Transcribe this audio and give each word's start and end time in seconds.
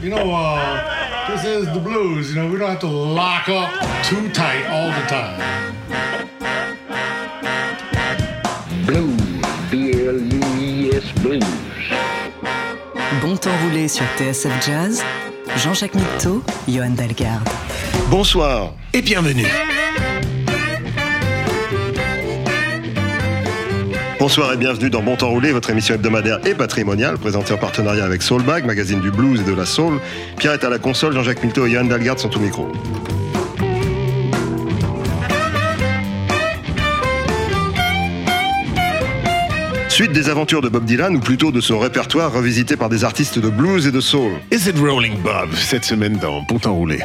You 0.00 0.10
know, 0.10 0.30
uh, 0.32 1.26
this 1.28 1.44
is 1.44 1.66
the 1.74 1.80
blues. 1.80 2.30
You 2.30 2.36
know, 2.42 2.48
we 2.48 2.58
don't 2.58 2.70
have 2.70 2.78
to 2.80 2.86
lock 2.86 3.48
up 3.48 3.70
too 4.04 4.28
tight 4.30 4.64
all 4.70 4.86
the 4.86 5.04
time. 5.08 5.40
Blues, 8.86 9.20
B-L-U-I-S, 9.68 11.10
blues. 11.22 11.42
Bon 13.20 13.36
temps 13.36 13.50
roulé 13.64 13.88
sur 13.88 14.04
TSF 14.16 14.64
Jazz, 14.64 15.02
Jean-Jacques 15.56 15.96
Mitteau, 15.96 16.44
Johan 16.68 16.90
Dalgarde. 16.90 17.48
Bonsoir 18.10 18.74
et 18.92 19.02
bienvenue. 19.02 19.65
Bonsoir 24.18 24.50
et 24.54 24.56
bienvenue 24.56 24.88
dans 24.88 25.02
Bon 25.02 25.14
Temps 25.14 25.28
Roulé, 25.28 25.52
votre 25.52 25.68
émission 25.68 25.94
hebdomadaire 25.94 26.38
et 26.46 26.54
patrimoniale, 26.54 27.18
présentée 27.18 27.52
en 27.52 27.58
partenariat 27.58 28.04
avec 28.04 28.22
Soulbag, 28.22 28.64
magazine 28.64 29.00
du 29.00 29.10
blues 29.10 29.42
et 29.42 29.44
de 29.44 29.54
la 29.54 29.66
soul. 29.66 30.00
Pierre 30.38 30.54
est 30.54 30.64
à 30.64 30.70
la 30.70 30.78
console, 30.78 31.12
Jean-Jacques 31.12 31.42
Milteau 31.42 31.66
et 31.66 31.70
Johan 31.70 31.84
Dalgarde 31.84 32.18
sont 32.18 32.34
au 32.34 32.40
micro. 32.40 32.66
Suite 39.90 40.12
des 40.12 40.30
aventures 40.30 40.62
de 40.62 40.70
Bob 40.70 40.86
Dylan, 40.86 41.16
ou 41.16 41.20
plutôt 41.20 41.52
de 41.52 41.60
son 41.60 41.78
répertoire 41.78 42.32
revisité 42.32 42.76
par 42.76 42.88
des 42.88 43.04
artistes 43.04 43.38
de 43.38 43.50
blues 43.50 43.86
et 43.86 43.92
de 43.92 44.00
soul. 44.00 44.32
Is 44.50 44.66
it 44.66 44.78
Rolling 44.78 45.18
Bob 45.22 45.54
cette 45.54 45.84
semaine 45.84 46.18
dans 46.18 46.40
Bon 46.48 46.58
Temps 46.58 46.74
Roulé? 46.74 47.00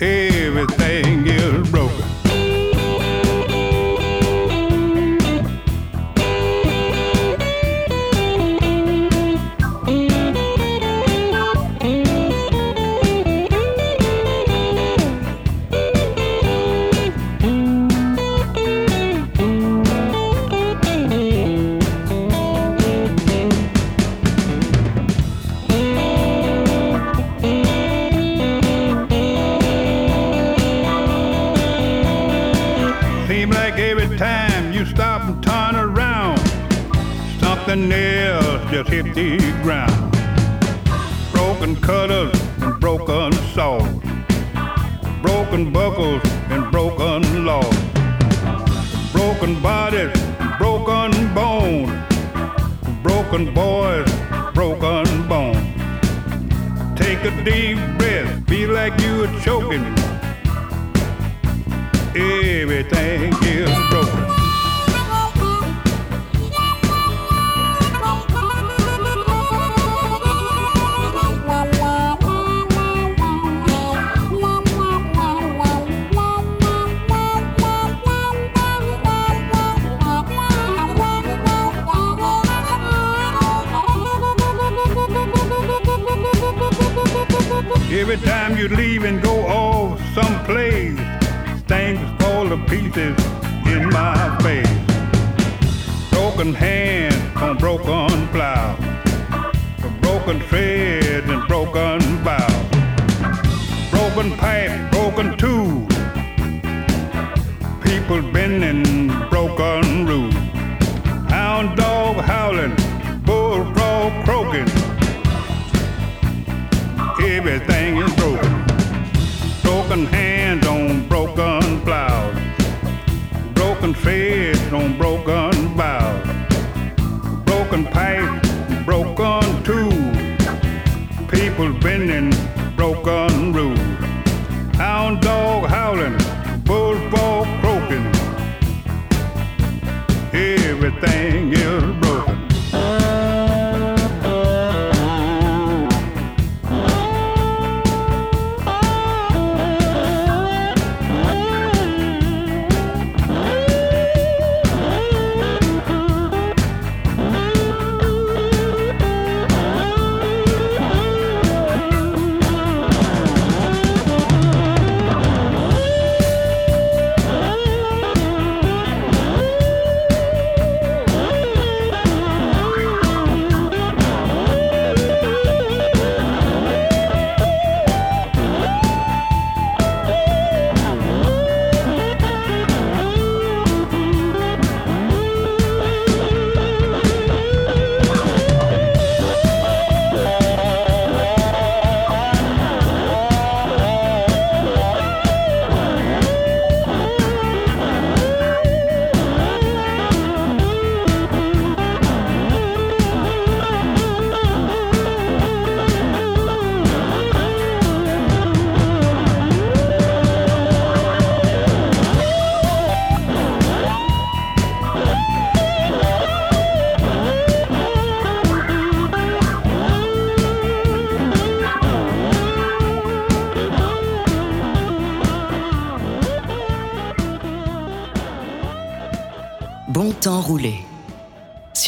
Everything 0.00 1.26
is 1.26 1.70
broken. 1.70 2.23
Just 38.74 38.90
hit 38.90 39.14
the 39.14 39.38
ground. 39.62 40.10
Broken 41.30 41.76
cutters 41.76 42.36
and 42.60 42.80
broken 42.80 43.32
saws, 43.54 43.88
broken 45.22 45.72
buckles 45.72 46.20
and 46.50 46.72
broken 46.72 47.44
laws, 47.44 47.76
broken 49.12 49.62
bodies, 49.62 50.12
broken 50.58 51.12
bones, 51.32 51.92
broken 53.04 53.54
boys, 53.54 54.10
broken 54.54 55.28
bones. 55.28 55.68
Take 56.98 57.22
a 57.22 57.44
deep 57.44 57.78
breath, 57.96 58.48
feel 58.48 58.70
like 58.72 59.00
you 59.00 59.22
are 59.22 59.40
choking. 59.42 59.84
Everything 62.16 63.32
is 63.44 63.70
broken. 63.90 64.33
You 88.70 88.76
leave 88.76 89.04
and 89.04 89.22
go 89.22 89.46
off 89.46 90.00
someplace, 90.14 90.98
things 91.66 92.00
fall 92.18 92.48
to 92.48 92.56
pieces 92.64 93.14
in 93.66 93.90
my 93.90 94.38
face. 94.42 96.10
Broken 96.10 96.54
hands 96.54 97.14
on 97.36 97.58
broken 97.58 97.92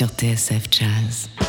sur 0.06 0.14
TSF 0.14 0.69
Jazz. 0.70 1.45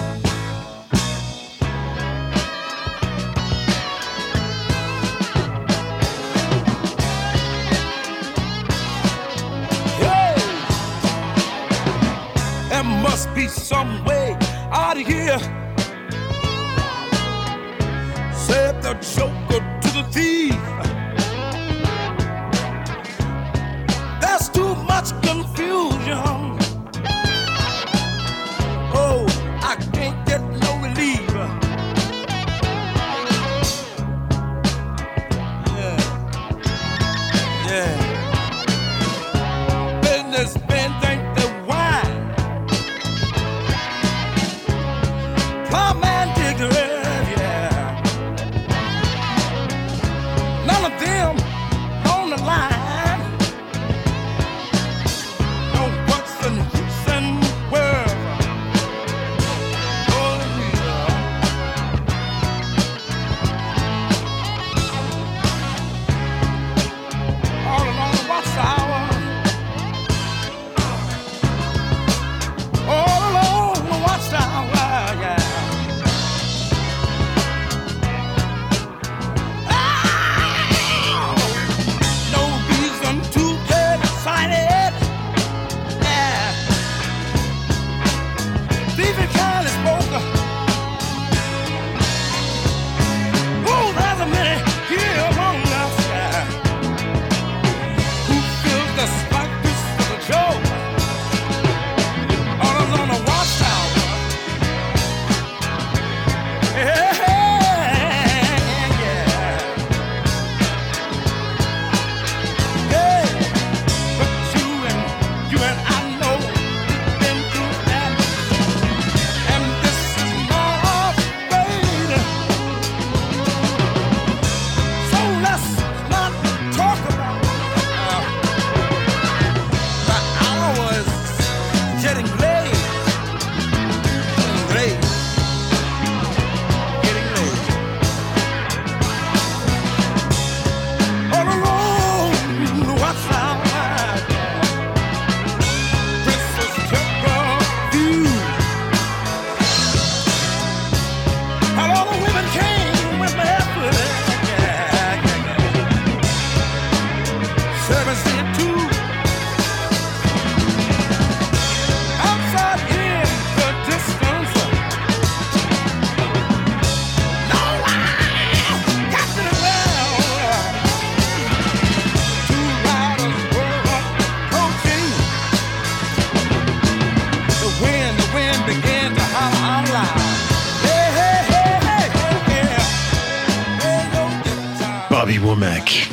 Womack. 185.48 186.10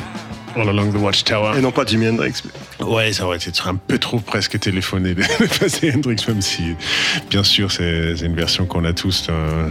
All 0.55 0.69
Along 0.69 0.93
the 0.93 0.97
Watchtower. 0.97 1.57
Et 1.57 1.61
non 1.61 1.71
pas 1.73 1.83
Jimi 1.85 2.07
Hendrix. 2.07 2.41
Ouais, 2.79 3.11
ça 3.11 3.25
aurait 3.25 3.35
été 3.35 3.51
un 3.65 3.75
peu 3.75 3.97
trop 3.97 4.19
presque 4.19 4.57
téléphoné 4.57 5.13
de 5.15 5.23
passer 5.59 5.91
Hendrix, 5.93 6.15
même 6.29 6.41
si, 6.41 6.75
bien 7.29 7.43
sûr, 7.43 7.69
c'est 7.69 8.13
une 8.21 8.35
version 8.35 8.65
qu'on 8.65 8.85
a 8.85 8.93
tous 8.93 9.27
euh, 9.29 9.67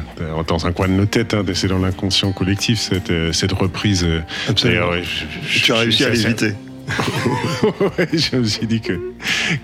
dans 0.46 0.66
un 0.66 0.72
coin 0.72 0.88
de 0.88 0.92
nos 0.92 1.06
têtes. 1.06 1.32
Hein, 1.32 1.42
c'est 1.54 1.68
dans 1.68 1.78
l'inconscient 1.78 2.32
collectif, 2.32 2.78
cette, 2.78 3.08
euh, 3.10 3.32
cette 3.32 3.52
reprise. 3.52 4.04
euh, 4.04 4.20
Absolument. 4.46 4.90
ouais, 4.90 5.02
je- 5.02 5.48
je- 5.58 5.64
Tu 5.64 5.72
as 5.72 5.78
réussi 5.78 6.04
à 6.04 6.10
l'éviter. 6.10 6.52
ouais, 7.80 8.08
je 8.12 8.36
me 8.36 8.44
suis 8.44 8.66
dit 8.66 8.82
que 8.82 9.00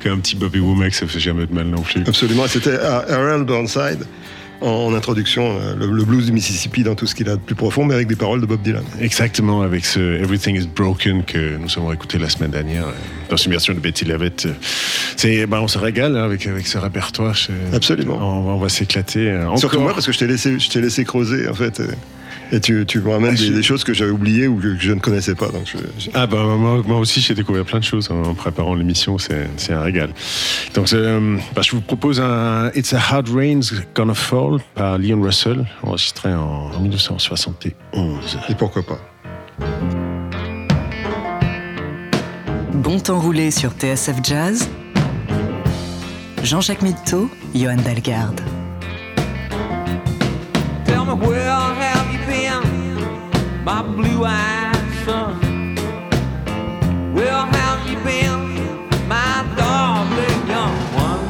qu'un 0.02 0.16
petit 0.18 0.36
Bobby 0.36 0.58
Womack, 0.60 0.94
ça 0.94 1.06
fait 1.06 1.20
jamais 1.20 1.44
de 1.44 1.52
mal 1.52 1.66
non 1.66 1.82
plus. 1.82 2.00
Absolument. 2.06 2.46
C'était 2.48 2.78
Harold 2.78 3.44
Burnside 3.46 4.06
en, 4.60 4.94
introduction, 4.94 5.58
euh, 5.60 5.74
le, 5.76 5.86
le 5.86 6.04
blues 6.04 6.26
du 6.26 6.32
Mississippi 6.32 6.82
dans 6.82 6.94
tout 6.94 7.06
ce 7.06 7.14
qu'il 7.14 7.28
a 7.28 7.36
de 7.36 7.40
plus 7.40 7.54
profond, 7.54 7.84
mais 7.84 7.94
avec 7.94 8.06
des 8.08 8.16
paroles 8.16 8.40
de 8.40 8.46
Bob 8.46 8.62
Dylan. 8.62 8.82
Exactement, 9.00 9.62
avec 9.62 9.84
ce 9.84 9.98
Everything 10.20 10.56
is 10.60 10.66
Broken 10.66 11.24
que 11.24 11.56
nous 11.56 11.68
avons 11.76 11.92
écouté 11.92 12.18
la 12.18 12.28
semaine 12.28 12.50
dernière, 12.50 12.86
euh, 12.88 12.92
dans 13.30 13.36
une 13.36 13.50
version 13.52 13.72
de 13.74 13.80
Betty 13.80 14.04
Lavette. 14.04 14.46
Euh, 14.46 14.52
C'est, 15.16 15.46
ben, 15.46 15.60
on 15.60 15.68
se 15.68 15.78
régale 15.78 16.16
hein, 16.16 16.24
avec, 16.24 16.46
avec 16.46 16.66
ce 16.66 16.78
répertoire. 16.78 17.34
Absolument. 17.72 18.16
On, 18.20 18.44
va- 18.44 18.52
on 18.52 18.58
va 18.58 18.68
s'éclater. 18.68 19.38
Surtout 19.56 19.80
moi, 19.80 19.92
parce 19.94 20.06
que 20.06 20.12
je 20.12 20.18
t'ai 20.18 20.26
laissé, 20.26 20.58
je 20.58 20.68
t'ai 20.68 20.80
laissé 20.80 21.04
creuser, 21.04 21.48
en 21.48 21.54
fait. 21.54 21.80
Et, 22.52 22.60
tu, 22.60 22.84
tu 22.86 23.00
me 23.00 23.10
ramènes 23.10 23.30
Ah, 23.34 23.36
des, 23.36 23.46
je- 23.46 23.52
des 23.52 23.62
choses 23.62 23.84
que 23.84 23.94
j'avais 23.94 24.10
oubliées 24.10 24.46
ou 24.48 24.56
que, 24.56 24.74
que 24.74 24.80
je 24.80 24.92
ne 24.92 24.98
connaissais 25.00 25.34
pas. 25.34 25.48
Donc 25.48 25.62
je- 25.66 25.78
je- 26.04 26.10
Ah 26.14 26.26
bah 26.26 26.42
moi, 26.56 26.82
moi 26.86 26.98
aussi 26.98 27.20
j'ai 27.20 27.34
découvert 27.34 27.64
plein 27.64 27.78
de 27.78 27.84
choses 27.84 28.10
en 28.10 28.34
préparant 28.34 28.74
l'émission, 28.74 29.18
c'est 29.18 29.48
c'est 29.56 29.72
un 29.72 29.82
régal. 29.82 30.10
Donc 30.74 30.92
euh, 30.92 31.36
bah, 31.54 31.62
je 31.62 31.70
vous 31.72 31.80
propose 31.80 32.20
un 32.20 32.70
It's 32.74 32.92
a 32.92 32.98
Hard 32.98 33.28
Rain's 33.28 33.72
Gonna 33.94 34.14
Fall 34.14 34.58
par 34.74 34.98
Leon 34.98 35.22
Russell, 35.22 35.64
enregistré 35.82 36.34
en, 36.34 36.70
en 36.74 36.80
1971. 36.80 38.38
et 38.48 38.54
pourquoi 38.56 38.82
pas. 38.82 38.98
Bon 42.74 42.98
temps 42.98 43.20
roulé 43.20 43.50
sur 43.50 43.72
TSF 43.72 44.16
Jazz. 44.22 44.68
Jean-Jacques 46.42 46.82
Mitteau, 46.82 47.30
Johan 47.54 47.76
Dalgarde. 47.76 48.40
Tell 50.86 51.04
me 51.04 51.12
where 51.14 51.50
my 53.64 53.82
blue-eyed 53.82 55.04
son? 55.04 55.76
Where 57.14 57.30
have 57.30 57.88
you 57.88 57.98
been, 58.00 58.88
my 59.08 59.44
darling 59.56 60.46
young 60.48 60.76
one? 60.96 61.24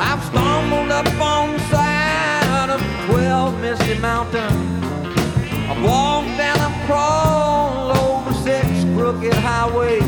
I've 0.00 0.22
stumbled 0.24 0.90
up 0.90 1.06
on 1.20 1.52
the 1.52 1.60
side 1.70 2.70
of 2.70 2.80
twelve 3.06 3.60
misty 3.60 3.98
mountains. 3.98 4.84
I've 5.70 5.82
walked 5.82 6.28
and 6.28 6.60
I've 6.60 6.86
crawled 6.86 7.96
over 7.96 8.32
six 8.42 8.66
crooked 8.94 9.34
highways. 9.34 10.05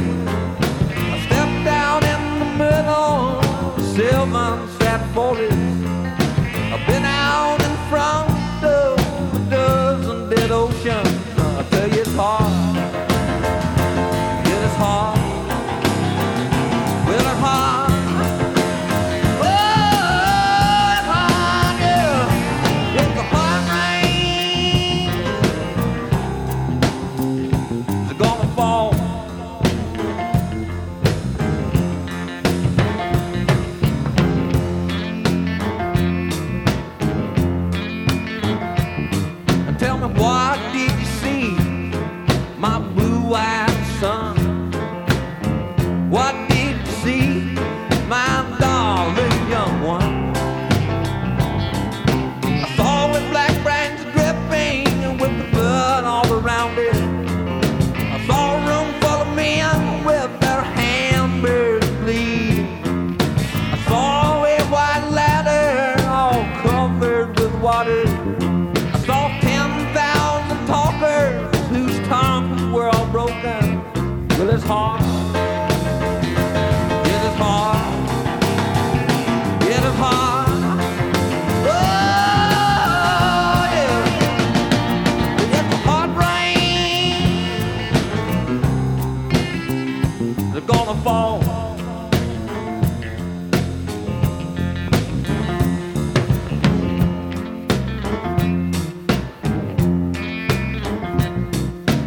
They're 90.59 90.67
gonna 90.67 91.01
fall. 91.03 91.39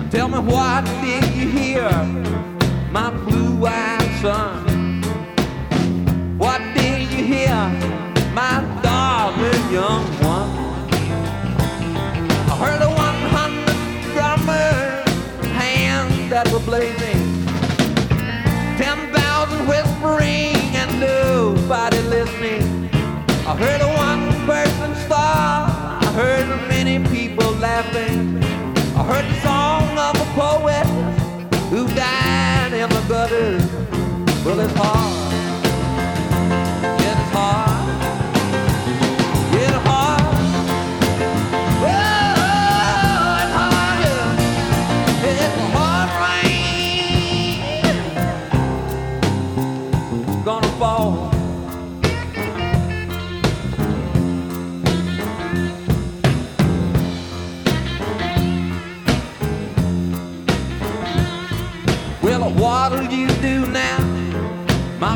Tell 0.10 0.28
me 0.28 0.40
what 0.40 0.84
did 1.02 1.24
you 1.34 1.48
hear, 1.48 1.90
my 2.92 3.10
blue-eyed 3.24 4.22
son? 4.22 4.71
I 23.52 23.56
heard 23.58 23.82
a 23.82 23.88
one-person 23.98 24.96
star. 24.96 25.68
I 25.68 26.12
heard 26.16 26.48
many 26.70 27.06
people 27.10 27.52
laughing. 27.56 28.42
I 28.96 29.04
heard 29.04 29.26
the 29.26 29.42
song 29.42 29.90
of 29.98 30.16
a 30.16 30.28
poet 30.40 30.86
who 31.70 31.86
died 31.94 32.72
in 32.72 32.88
the 32.88 33.02
gutters. 33.10 34.46
Well, 34.46 34.58
it's 34.62 34.74
hard. 34.74 35.21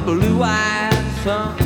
Blue-eyed 0.06 0.94
son? 1.24 1.65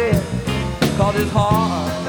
It 0.00 0.22
Cause 0.96 1.16
it's 1.20 1.30
hard 1.30 2.05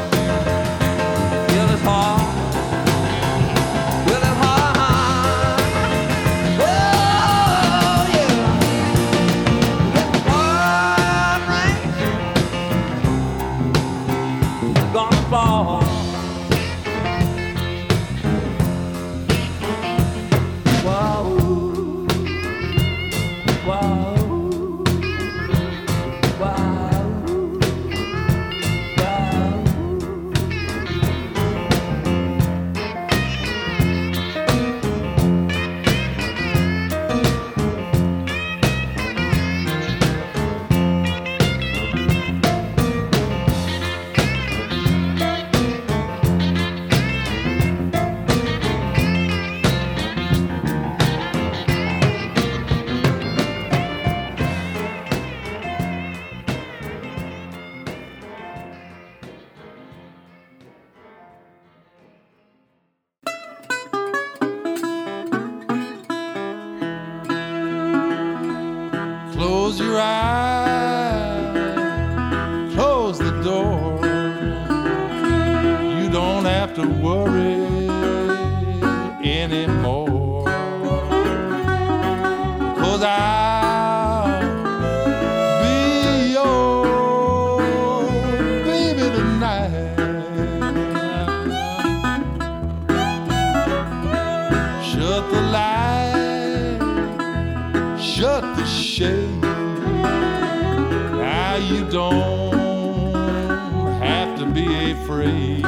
afraid. 105.07 105.63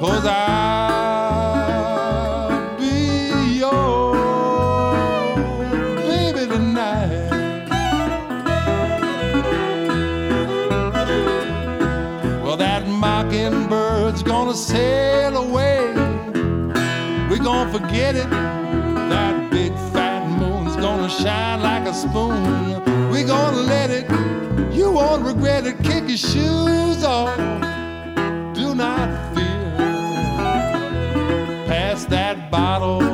Cause 0.00 0.24
I'll 0.24 1.68
be 2.78 3.58
your 3.58 4.14
baby 5.96 6.46
tonight. 6.46 7.28
Well, 12.42 12.56
that 12.56 12.86
mockingbird's 12.86 14.22
gonna 14.22 14.54
sail 14.54 15.36
away. 15.36 15.92
We're 17.28 17.44
gonna 17.44 17.70
forget 17.70 18.16
it. 18.16 18.30
That 18.30 19.50
big 19.50 19.74
fat 19.92 20.26
moon's 20.38 20.76
gonna 20.76 21.10
shine 21.10 21.60
like 21.60 21.86
a 21.86 21.92
spoon. 21.92 22.80
We're 23.10 23.26
gonna 23.26 23.58
let 23.58 23.90
it. 23.90 24.39
You 24.90 24.96
won't 24.96 25.24
regret 25.24 25.66
it. 25.66 25.78
Kick 25.84 26.08
your 26.08 26.16
shoes 26.16 27.04
off. 27.04 27.36
Do 28.56 28.74
not 28.74 29.08
fear. 29.36 29.76
Pass 31.68 32.06
that 32.06 32.50
bottle 32.50 33.09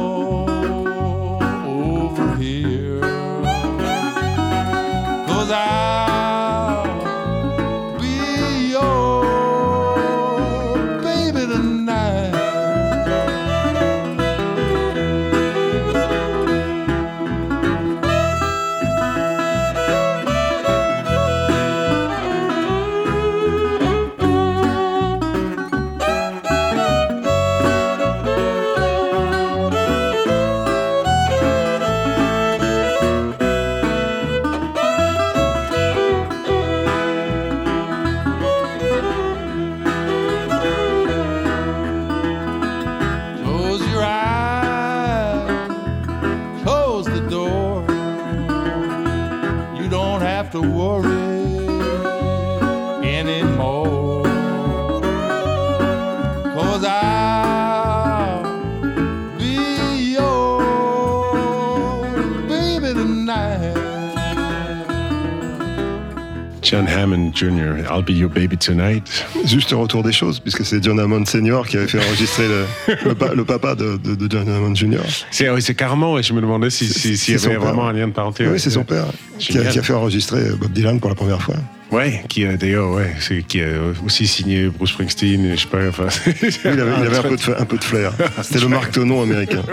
John 66.76 66.88
Hammond 66.88 67.32
Jr., 67.34 67.84
I'll 67.90 68.02
be 68.02 68.10
your 68.10 68.28
baby 68.28 68.56
tonight. 68.58 69.02
Juste 69.46 69.70
le 69.70 69.78
retour 69.78 70.02
des 70.02 70.12
choses, 70.12 70.40
puisque 70.40 70.64
c'est 70.64 70.82
John 70.84 71.00
Hammond 71.00 71.24
Senior 71.24 71.66
qui 71.66 71.78
avait 71.78 71.88
fait 71.88 71.98
enregistrer 72.04 72.44
le, 72.48 72.64
le, 73.06 73.14
pa- 73.14 73.34
le 73.34 73.44
papa 73.44 73.74
de, 73.74 73.96
de- 73.96 74.14
de 74.14 74.30
John 74.30 74.46
Hammond 74.48 74.74
Jr. 74.74 74.98
C'est 75.30 75.48
oui, 75.48 75.62
c'est 75.62 75.74
carrément, 75.74 76.18
et 76.18 76.22
je 76.22 76.32
me 76.34 76.40
demandais 76.42 76.68
si- 76.70 76.86
si- 76.88 77.32
y 77.32 77.34
avait 77.34 77.48
père. 77.48 77.60
vraiment 77.60 77.88
un 77.88 77.92
lien 77.94 78.08
de 78.08 78.12
parenté. 78.12 78.44
Oui, 78.44 78.52
ouais. 78.52 78.58
c'est 78.58 78.70
son 78.70 78.84
père 78.84 79.06
qui 79.38 79.52
a, 79.52 79.54
Génial. 79.60 79.72
qui 79.72 79.78
a 79.78 79.82
fait 79.82 79.92
enregistrer 79.94 80.42
Bob 80.60 80.72
Dylan 80.72 81.00
pour 81.00 81.08
la 81.08 81.16
première 81.16 81.40
fois. 81.40 81.54
Ouais, 81.92 82.22
qui 82.28 82.44
a 82.44 82.56
d'ailleurs, 82.56 82.90
ouais, 82.90 83.14
c'est 83.20 83.42
qui 83.42 83.62
a 83.62 83.66
aussi 84.04 84.26
signé 84.26 84.66
Bruce 84.68 84.90
Springsteen, 84.90 85.52
je 85.54 85.60
sais 85.62 85.68
pas, 85.68 85.88
enfin. 85.88 86.06
Oui, 86.42 86.48
il 86.64 86.68
avait, 86.68 86.82
il 87.00 87.06
avait 87.06 87.16
un, 87.18 87.22
peu 87.22 87.36
de, 87.36 87.40
fa- 87.40 87.56
un 87.60 87.64
peu 87.64 87.78
de 87.78 87.84
flair. 87.84 88.12
C'était 88.42 88.58
le 88.60 88.68
Marc 88.68 88.90
Tonon 88.92 89.22
américain. 89.22 89.62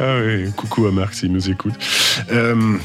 Ah 0.00 0.16
oui, 0.24 0.50
coucou 0.56 0.86
à 0.86 0.90
Marc 0.92 1.14
s'il 1.14 1.30
nous 1.30 1.50
écoute. 1.50 1.74
Euh, 2.32 2.76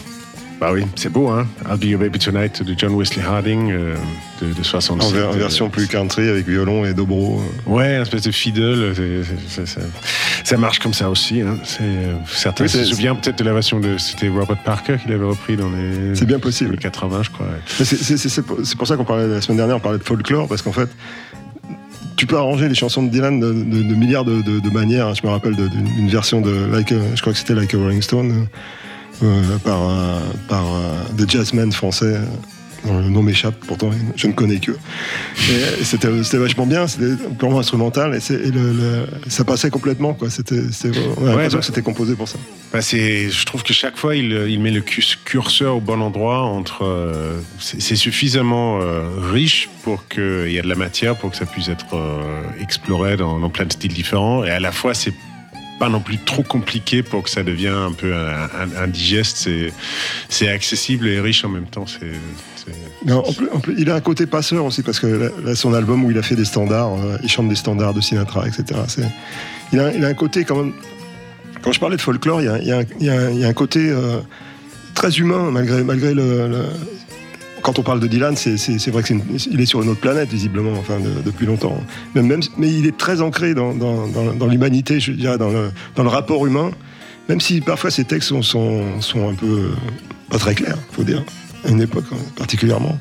bah 0.62 0.69
oui, 0.71 0.84
c'est 0.95 1.12
beau, 1.12 1.28
hein. 1.30 1.47
I'll 1.69 1.78
Be 1.78 1.86
Your 1.86 2.00
Baby 2.00 2.19
Tonight 2.19 2.62
de 2.62 2.76
John 2.78 2.93
Wesley 2.95 3.24
Harding 3.26 3.71
euh, 3.71 3.95
de, 4.43 4.54
de 4.54 4.63
67. 4.63 5.26
En, 5.26 5.30
en 5.30 5.32
version 5.32 5.69
plus 5.71 5.88
country 5.88 6.30
avec 6.30 6.47
violon 6.47 6.86
et 6.86 6.93
dobro. 6.93 7.41
Ouais, 7.65 7.95
une 7.95 8.04
espèce 8.04 8.21
de 8.21 8.32
fiddle. 8.32 8.93
ça, 9.47 9.63
ça 10.43 10.58
marche 10.58 10.78
comme 10.78 10.93
ça 10.93 11.10
aussi. 11.10 11.41
Hein. 11.41 11.58
Euh, 11.82 12.13
certains 12.28 12.65
Oui, 12.65 12.69
se 12.69 12.84
souviennent 12.86 13.17
peut-être 13.19 13.39
de 13.39 13.43
la 13.43 13.54
version 13.54 13.80
de. 13.80 13.97
C'était 13.97 14.30
Robert 14.30 14.62
Parker 14.63 14.97
qui 15.02 15.10
l'avait 15.10 15.26
repris 15.26 15.58
dans 15.58 15.69
les. 15.71 16.13
C'est 16.15 16.26
bien 16.28 16.38
possible. 16.39 16.74
les 16.74 16.78
80, 16.78 17.24
je 17.24 17.30
crois. 17.32 17.47
ouais. 17.47 17.84
C'est- 17.84 18.76
pour 18.78 18.88
ça 18.88 18.97
qu'on 18.97 19.04
parlait 19.04 19.28
la 19.28 19.41
semaine 19.41 19.58
dernière, 19.58 19.78
on 19.78 19.80
parlait 19.82 19.97
de 19.97 20.04
folklore, 20.04 20.47
parce 20.47 20.62
qu'en 20.62 20.71
fait, 20.74 20.89
tu 22.17 22.28
peux 22.28 22.38
arranger 22.38 22.69
les 22.69 22.76
chansons 22.76 23.02
de 23.02 23.10
Dylan 23.10 23.39
de, 23.39 23.52
de- 23.52 23.82
de 23.82 23.95
milliards 23.95 24.26
de, 24.26 24.69
manières. 24.69 25.15
Je 25.15 25.26
me 25.26 25.32
rappelle 25.32 25.56
d'une 25.56 26.08
version 26.08 26.39
de, 26.39 26.67
like, 26.71 26.93
je 27.15 27.19
crois 27.21 27.34
que 27.34 27.39
c'était 27.39 27.56
Like 27.56 27.74
a 27.74 27.78
Rolling 27.80 28.04
Stone, 28.04 28.45
euh, 29.23 29.57
par, 29.63 29.81
un- 29.81 30.21
par 30.47 30.65
un- 30.65 31.13
des 31.13 31.27
jazzmen 31.27 31.71
français. 31.71 32.15
dont 32.86 32.97
Le 32.99 33.10
nom 33.10 33.21
m'échappe, 33.21 33.53
pourtant 33.67 33.91
je 34.15 34.25
ne 34.27 34.34
connais 34.34 34.60
que. 34.60 34.71
C'était 35.84 36.38
vachement 36.38 36.65
bien, 36.65 36.88
c'était 36.88 37.13
purement 37.38 37.60
instrumental 37.60 38.15
et, 38.15 38.34
et 38.34 38.51
le- 38.51 38.73
le- 38.73 39.05
ça 39.27 39.43
passait 39.43 39.69
complètement. 39.69 40.13
quoi. 40.15 40.29
C'était 40.31 40.63
c'était- 40.71 40.97
on 41.17 41.25
a 41.25 41.29
l'impression 41.29 41.57
bah- 41.57 41.60
que 41.60 41.65
c'était 41.65 41.81
composé 41.84 42.15
pour 42.15 42.27
ça. 42.27 42.38
Bah, 42.73 42.79
je 42.81 43.45
trouve 43.45 43.63
que 43.63 43.73
chaque 43.73 43.97
fois, 43.97 44.15
il, 44.15 44.31
il 44.49 44.60
met 44.60 44.71
le 44.71 44.81
curseur 44.81 45.75
au 45.75 45.81
bon 45.81 46.01
endroit. 46.01 46.39
Entre, 46.41 46.84
euh, 46.86 47.39
c'est, 47.60 47.95
suffisamment 47.95 48.79
euh, 48.81 49.03
riche 49.31 49.69
pour 49.84 50.07
qu'il 50.07 50.49
y 50.51 50.57
ait 50.57 50.62
de 50.63 50.67
la 50.69 50.75
matière 50.75 51.15
pour 51.17 51.29
que 51.31 51.38
ça 51.38 51.45
puisse 51.45 51.67
être 51.69 51.93
euh, 51.95 52.41
exploré 52.60 53.15
dans, 53.17 53.39
dans 53.39 53.49
plein 53.49 53.65
de 53.65 53.73
styles 53.73 53.93
différents. 53.93 54.43
Et 54.43 54.49
à 54.49 54.60
la 54.60 54.71
fois, 54.71 54.93
c'est 54.93 55.13
pas 55.82 55.89
non 55.89 56.00
plus 56.00 56.20
trop 56.20 56.44
compliqué 56.44 57.02
pour 57.02 57.24
que 57.24 57.30
ça 57.32 57.41
devienne 57.41 57.74
un 57.74 57.91
peu 57.91 58.13
indigeste. 58.80 59.50
C'est, 60.30 60.48
accessible 60.48 61.08
et 61.08 61.20
riche 61.20 61.44
en 61.44 61.50
même 61.50 61.65
temps. 61.65 61.88
C'est- 61.88 62.70
Non, 63.08 63.24
en 63.52 63.60
plus, 63.60 63.74
il 63.80 63.89
a 63.89 63.96
un 63.96 64.00
côté 64.02 64.28
passeur 64.28 64.63
aussi, 64.63 64.84
parce 64.84 65.00
que 65.00 65.32
son 65.56 65.74
album 65.74 66.06
où 66.06 66.12
il 66.12 66.17
a 66.20 66.22
fait 66.22 66.36
des 66.36 66.46
standards, 66.46 66.94
euh, 66.94 67.17
il 67.24 67.30
chante 67.30 67.50
des 67.50 67.56
standards 67.56 67.96
de 67.96 68.02
Sinatra, 68.02 68.48
etc. 68.48 68.80
Il 69.74 69.80
a, 69.80 69.91
il 69.91 70.06
a 70.06 70.10
un 70.10 70.13
côté 70.13 70.44
quand 70.46 70.58
même. 70.58 70.74
Quand 71.63 71.72
je 71.72 71.80
parlais 71.80 71.96
de 71.98 72.02
folklore, 72.02 72.41
il 72.41 72.46
y 72.46 72.50
a, 72.50 72.60
il 73.00 73.06
y 73.08 73.10
a 73.10 73.48
un- 73.48 73.54
côté 73.54 73.80
euh, 73.89 74.20
très 74.94 75.10
humain, 75.17 75.50
malgré, 75.52 75.84
malgré 75.84 76.13
le- 76.13 76.67
Quand 77.62 77.80
on 77.80 77.84
parle 77.84 78.00
de 78.00 78.08
Dylan, 78.08 78.36
c'est 78.36 78.88
vrai 78.89 79.04
qu'il 79.04 79.62
est 79.62 79.65
sur 79.65 79.82
une 79.82 79.89
autre 79.89 80.00
planète, 80.02 80.30
visiblement, 80.30 80.71
enfin, 80.74 81.00
de- 81.00 81.21
depuis 81.24 81.45
longtemps. 81.45 81.82
Mais, 82.15 82.21
même, 82.21 82.41
mais 82.58 82.69
il 82.71 82.86
est 82.88 82.97
très 82.97 83.21
ancré 83.21 83.54
dans, 83.54 83.74
dans- 83.74 84.08
dans- 84.08 84.34
dans 84.34 84.47
l'humanité, 84.47 85.00
je 85.00 85.12
dirais, 85.12 85.38
dans 85.38 85.50
le, 85.50 85.71
dans 85.95 86.04
le 86.04 86.10
rapport 86.10 86.45
humain, 86.45 86.71
même 87.30 87.39
si 87.39 87.62
parfois 87.62 87.91
ses 87.91 88.04
textes 88.06 88.30
sont, 88.30 88.41
sont, 88.41 89.00
sont 89.02 89.30
un 89.30 89.34
peu 89.36 89.69
pas 90.30 90.38
très 90.39 90.56
clairs, 90.56 90.78
faut 90.91 91.04
dire, 91.04 91.24
à 91.65 91.69
une 91.69 91.82
époque 91.82 92.06
hein, 92.12 92.17
particulièrement. 92.36 92.97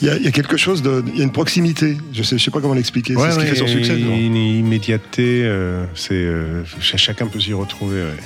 Il 0.00 0.08
y, 0.08 0.10
a, 0.10 0.16
il 0.16 0.24
y 0.24 0.26
a 0.28 0.32
quelque 0.32 0.56
chose 0.56 0.82
de. 0.82 1.02
Il 1.12 1.18
y 1.18 1.20
a 1.20 1.24
une 1.24 1.30
proximité, 1.30 1.96
je 2.12 2.24
sais, 2.24 2.36
je 2.36 2.42
sais 2.44 2.50
pas 2.50 2.60
comment 2.60 2.74
l'expliquer, 2.74 3.14
Ouais, 3.14 3.28
c'est 3.28 3.34
ce 3.34 3.38
qui 3.38 3.44
ouais, 3.44 3.50
fait 3.50 3.56
son 3.56 3.66
succès. 3.68 3.96
Une, 3.98 4.12
une 4.12 4.36
immédiateté, 4.36 5.42
euh, 5.44 5.84
c'est, 5.94 6.14
euh, 6.14 6.64
ch- 6.80 6.96
chacun 7.00 7.26
peut 7.28 7.38
s'y 7.38 7.52
retrouver. 7.52 8.02
ouais. 8.02 8.16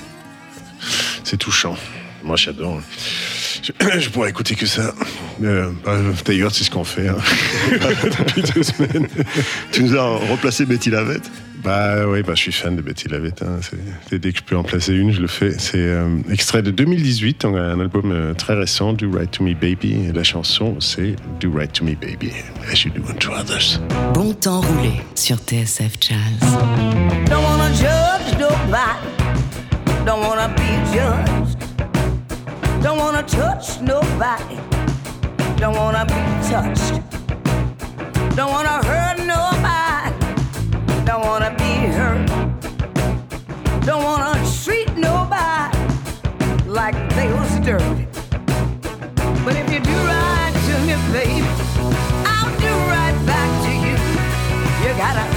C'est 1.23 1.37
touchant. 1.37 1.75
Moi, 2.23 2.35
j'adore. 2.35 2.81
Je, 3.63 3.71
je 3.99 4.09
pourrais 4.09 4.29
écouter 4.29 4.55
que 4.55 4.65
ça. 4.65 4.93
Euh, 5.43 5.69
bah, 5.85 5.97
D'ailleurs, 6.25 6.53
c'est 6.53 6.63
ce 6.63 6.71
qu'on 6.71 6.83
fait 6.83 7.07
hein. 7.07 7.17
depuis 7.71 8.41
deux 8.43 8.63
semaines. 8.63 9.07
Tu 9.71 9.83
nous 9.83 9.95
as 9.95 10.17
replacé 10.31 10.65
Betty 10.65 10.89
Lavette? 10.89 11.29
Bah 11.63 12.05
oui, 12.07 12.21
bah, 12.21 12.33
je 12.35 12.41
suis 12.43 12.51
fan 12.51 12.75
de 12.75 12.81
Betty 12.81 13.07
Lavette. 13.09 13.41
hein. 13.41 13.59
Dès 14.11 14.31
que 14.31 14.37
je 14.37 14.43
peux 14.43 14.55
en 14.55 14.63
placer 14.63 14.93
une, 14.93 15.11
je 15.11 15.19
le 15.19 15.27
fais. 15.27 15.53
C'est 15.57 15.79
euh, 15.79 16.07
extrait 16.31 16.61
de 16.61 16.69
2018, 16.71 17.41
donc 17.41 17.55
un 17.57 17.79
album 17.79 18.11
euh, 18.11 18.33
très 18.35 18.53
récent, 18.53 18.93
Do 18.93 19.11
Right 19.11 19.31
to 19.31 19.43
Me 19.43 19.53
Baby. 19.53 20.07
Et 20.07 20.11
la 20.13 20.23
chanson, 20.23 20.79
c'est 20.79 21.15
Do 21.41 21.51
Right 21.53 21.73
to 21.73 21.83
Me 21.83 21.95
Baby, 21.95 22.31
as 22.71 22.83
you 22.83 22.91
do 22.91 23.01
unto 23.09 23.31
others. 23.31 23.81
Bon 24.13 24.33
temps 24.33 24.61
roulé 24.61 24.91
sur 25.15 25.37
TSF 25.37 25.93
Jazz. 25.99 26.17
Don't 27.29 27.43
wanna 27.43 27.71
judge 27.73 28.39
nobody. 28.39 30.05
Don't 30.05 30.21
wanna 30.21 30.47
be 30.49 30.93
judged. 30.93 31.26
Wanna 33.17 33.29
touch 33.29 33.81
nobody. 33.81 34.57
Don't 35.57 35.75
wanna 35.75 36.05
be 36.05 36.21
touched. 36.47 37.01
Don't 38.35 38.51
wanna 38.51 38.77
hurt 38.85 39.17
nobody. 39.25 40.13
Don't 41.03 41.25
wanna 41.25 41.49
be 41.57 41.89
hurt. 41.97 42.27
Don't 43.83 44.03
wanna 44.03 44.39
treat 44.63 44.95
nobody 44.95 45.79
like 46.67 46.93
they 47.15 47.33
was 47.33 47.59
dirty. 47.65 48.05
But 49.43 49.55
if 49.55 49.67
you 49.73 49.79
do 49.79 49.97
right 50.13 50.53
to 50.67 50.73
me, 50.85 50.93
baby, 51.11 51.47
I'll 52.23 52.53
do 52.59 52.71
right 52.93 53.17
back 53.25 53.49
to 53.65 53.71
you. 53.83 53.97
You 54.83 54.95
gotta 54.95 55.36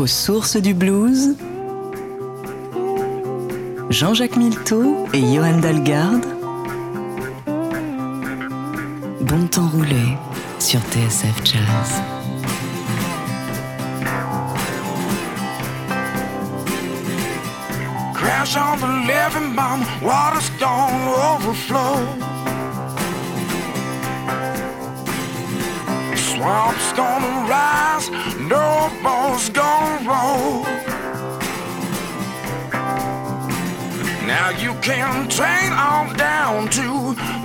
aux 0.00 0.06
sources 0.06 0.56
du 0.56 0.72
blues. 0.72 1.36
Jean-Jacques 3.90 4.36
Milteau 4.36 5.06
et 5.12 5.20
Johan 5.20 5.58
Dalgarde. 5.58 6.24
Bon 9.20 9.46
temps 9.46 9.68
roulé 9.68 10.16
sur 10.58 10.80
TSF 10.80 11.44
Jazz. 11.44 12.02
Crash 18.14 18.56
on 18.56 18.78
the 18.78 19.06
living 19.06 19.54
bomb, 19.54 19.84
water's 20.00 20.48
gonna 20.58 21.34
overflow. 21.34 22.30
Swamp's 26.16 26.92
gonna 26.94 27.46
rise, 27.46 28.08
no 28.50 28.90
boat's 29.00 29.48
gonna 29.50 30.08
roll. 30.10 30.64
Now 34.26 34.50
you 34.50 34.74
can 34.82 35.28
train 35.28 35.72
on 35.72 36.16
down 36.16 36.68
to 36.70 36.86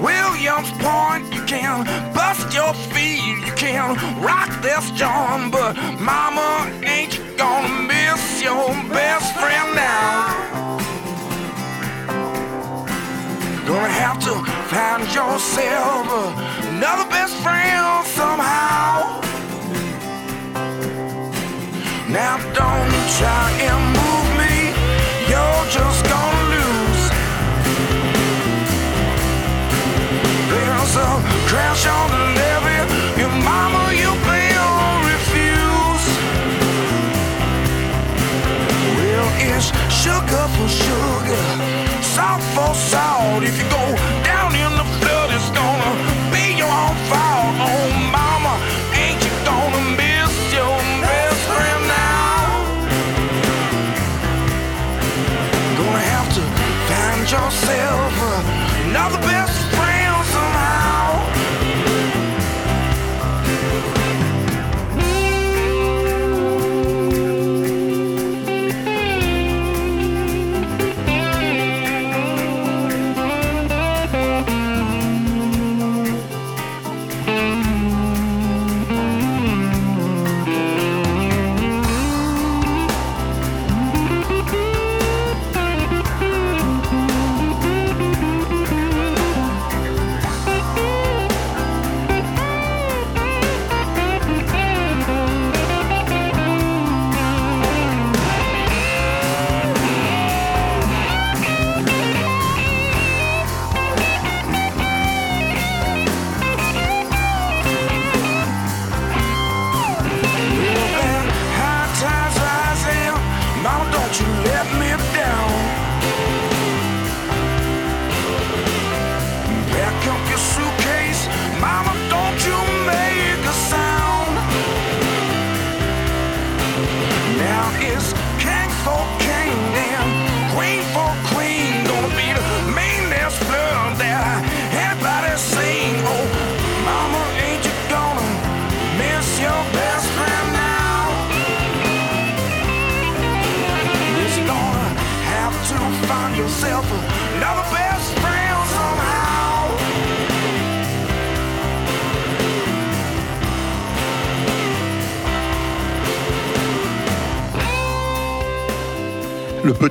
Williams 0.02 0.72
Point. 0.84 1.32
You 1.32 1.44
can 1.46 1.86
bust 2.14 2.54
your 2.54 2.74
feet, 2.74 3.22
you 3.46 3.54
can 3.54 3.90
rock 4.22 4.50
this 4.64 4.90
joint, 4.92 5.52
but 5.52 5.74
mama 6.00 6.50
ain't 6.84 7.16
gonna 7.38 7.74
miss 7.94 8.42
your 8.42 8.68
best 8.90 9.30
friend 9.40 9.76
now. 9.76 10.80
Gonna 13.68 13.96
have 14.04 14.20
to 14.28 14.34
find 14.74 15.04
yourself 15.14 16.06
another 16.66 17.08
best 17.10 17.36
friend 17.44 18.06
somehow. 18.08 18.75
Now 22.16 22.55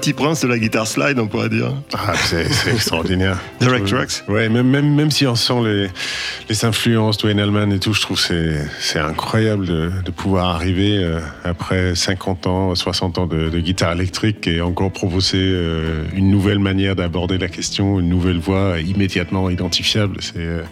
petit 0.04 0.12
prince 0.12 0.42
de 0.42 0.48
la 0.48 0.58
guitare 0.58 0.86
slide, 0.86 1.18
on 1.18 1.28
pourrait 1.28 1.48
dire. 1.48 1.72
Ah, 1.94 2.12
c'est 2.14 2.44
extraordinaire. 2.70 3.38
Direct 3.60 3.86
Tracks. 3.86 4.22
Ouais, 4.28 4.50
même, 4.50 4.68
même, 4.68 4.94
même 4.94 5.10
si 5.10 5.26
on 5.26 5.34
sent 5.34 5.62
les, 5.64 5.88
les 6.50 6.64
influences 6.66 7.16
Dwayne 7.16 7.40
Allman 7.40 7.72
et 7.72 7.78
tout, 7.78 7.94
je 7.94 8.02
trouve 8.02 8.20
c'est 8.20 8.58
c'est 8.80 8.98
incroyable 8.98 9.64
de, 9.64 9.90
de 10.04 10.10
pouvoir 10.10 10.56
arriver 10.56 10.98
euh, 10.98 11.20
après 11.42 11.94
50 11.94 12.46
ans, 12.46 12.74
60 12.74 13.16
ans 13.16 13.26
de, 13.26 13.48
de 13.48 13.58
guitare 13.60 13.92
électrique 13.92 14.46
et 14.46 14.60
encore 14.60 14.92
proposer 14.92 15.38
euh, 15.40 16.04
une 16.12 16.30
nouvelle 16.30 16.58
manière 16.58 16.96
d'aborder 16.96 17.38
la 17.38 17.48
question, 17.48 17.98
une 17.98 18.10
nouvelle 18.10 18.38
voix 18.38 18.80
immédiatement 18.80 19.48
identifiable. 19.48 20.18
C'est 20.20 20.34
euh, 20.36 20.64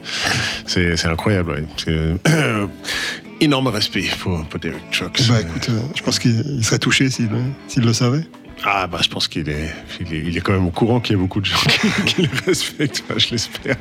c'est 0.66 1.06
incroyable. 1.06 1.52
ouais. 1.52 1.64
C'est, 1.78 1.88
euh, 1.88 2.66
énorme 3.42 3.66
respect 3.68 4.04
pour, 4.20 4.44
pour 4.44 4.60
Derek 4.60 4.90
Trucks. 4.90 5.22
Bah 5.28 5.40
écoute, 5.40 5.68
euh, 5.68 5.80
je 5.94 6.02
pense 6.02 6.18
qu'il 6.18 6.42
il 6.46 6.64
serait 6.64 6.78
touché 6.78 7.10
s'il 7.10 7.28
le 7.76 7.92
savait. 7.92 8.24
Ah 8.64 8.87
bah 8.87 8.98
je 9.03 9.09
pense 9.09 9.27
qu'il 9.27 9.48
est, 9.48 9.75
il 10.01 10.14
est, 10.14 10.18
il 10.18 10.37
est 10.37 10.40
quand 10.40 10.53
même 10.53 10.66
au 10.66 10.70
courant 10.70 11.01
qu'il 11.01 11.16
y 11.16 11.18
a 11.18 11.22
beaucoup 11.22 11.40
de 11.40 11.46
gens 11.46 11.57
qui, 12.07 12.14
qui 12.14 12.22
le 12.22 12.29
respectent, 12.46 13.03
je 13.16 13.31
l'espère. 13.31 13.77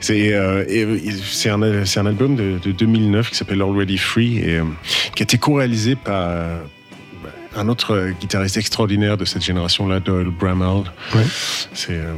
C'est 0.00 0.32
euh, 0.32 0.64
euh, 0.68 0.98
c'est 1.30 1.50
un, 1.50 1.62
un 1.62 2.06
album 2.06 2.34
de, 2.34 2.58
de 2.62 2.72
2009 2.72 3.30
qui 3.30 3.36
s'appelle 3.36 3.60
Already 3.60 3.98
Free 3.98 4.38
et 4.38 4.56
euh, 4.58 4.64
qui 5.14 5.22
a 5.22 5.24
été 5.24 5.36
co-réalisé 5.36 5.96
par 5.96 6.30
euh, 6.30 6.58
un 7.56 7.68
autre 7.68 8.10
guitariste 8.20 8.56
extraordinaire 8.56 9.16
de 9.16 9.24
cette 9.24 9.42
génération-là, 9.42 10.00
Doyle 10.00 10.30
Bramall. 10.30 10.84
Ouais. 11.14 11.24
C'est 11.74 11.94
euh, 11.94 12.14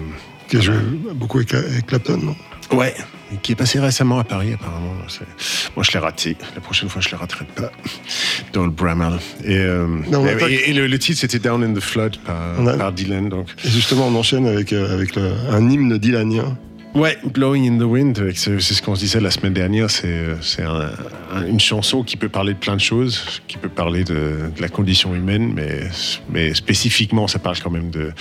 Qui 0.48 0.58
a 0.58 0.60
joué 0.60 0.76
beaucoup 1.14 1.38
avec, 1.38 1.54
avec 1.54 1.86
Clapton, 1.86 2.18
non? 2.18 2.36
Ouais, 2.72 2.94
qui 3.42 3.52
est 3.52 3.56
passé 3.56 3.78
récemment 3.80 4.18
à 4.18 4.24
Paris, 4.24 4.52
apparemment. 4.54 4.92
Moi, 5.76 5.84
je 5.84 5.92
l'ai 5.92 5.98
raté. 5.98 6.36
La 6.54 6.60
prochaine 6.60 6.88
fois, 6.88 7.00
je 7.02 7.08
ne 7.08 7.12
le 7.12 7.18
raterai 7.18 7.44
pas. 7.54 7.70
Doyle 8.52 8.70
Bramall. 8.70 9.18
Et, 9.44 9.56
euh, 9.56 9.86
Non, 10.10 10.20
on 10.22 10.26
a 10.26 10.32
et, 10.32 10.36
pas- 10.36 10.50
et 10.50 10.72
le, 10.72 10.86
le 10.86 10.98
titre, 10.98 11.20
c'était 11.20 11.38
Down 11.38 11.62
in 11.64 11.72
the 11.74 11.80
Flood 11.80 12.18
par, 12.18 12.36
On 12.58 12.66
a- 12.66 12.76
par 12.76 12.92
Dylan. 12.92 13.28
Donc. 13.28 13.48
Et 13.64 13.68
justement, 13.70 14.06
on 14.08 14.14
enchaîne 14.14 14.46
avec, 14.46 14.72
euh, 14.72 14.92
avec 14.94 15.16
le- 15.16 15.32
un 15.50 15.68
hymne 15.70 15.96
dylanien. 15.98 16.56
Ouais, 16.94 17.16
Blowing 17.24 17.66
in 17.72 17.78
the 17.78 17.88
Wind, 17.88 18.32
ce- 18.34 18.58
c'est 18.58 18.74
ce 18.74 18.82
qu'on 18.82 18.94
se 18.94 19.00
disait 19.00 19.18
la 19.18 19.30
semaine 19.30 19.54
dernière, 19.54 19.88
c'est 19.90 20.62
un- 20.62 20.90
un- 21.34 21.46
une 21.46 21.58
chanson 21.58 22.02
qui 22.02 22.18
peut 22.18 22.28
parler 22.28 22.52
de 22.52 22.58
plein 22.58 22.76
de 22.76 22.82
choses, 22.82 23.40
qui 23.48 23.56
peut 23.56 23.70
parler 23.70 24.04
de, 24.04 24.14
de 24.54 24.60
la 24.60 24.68
condition 24.68 25.14
humaine, 25.14 25.52
mais, 25.56 25.84
mais 26.30 26.52
spécifiquement, 26.52 27.26
ça 27.28 27.38
parle 27.38 27.56
quand 27.60 27.70
même 27.70 27.88
de, 27.90 28.12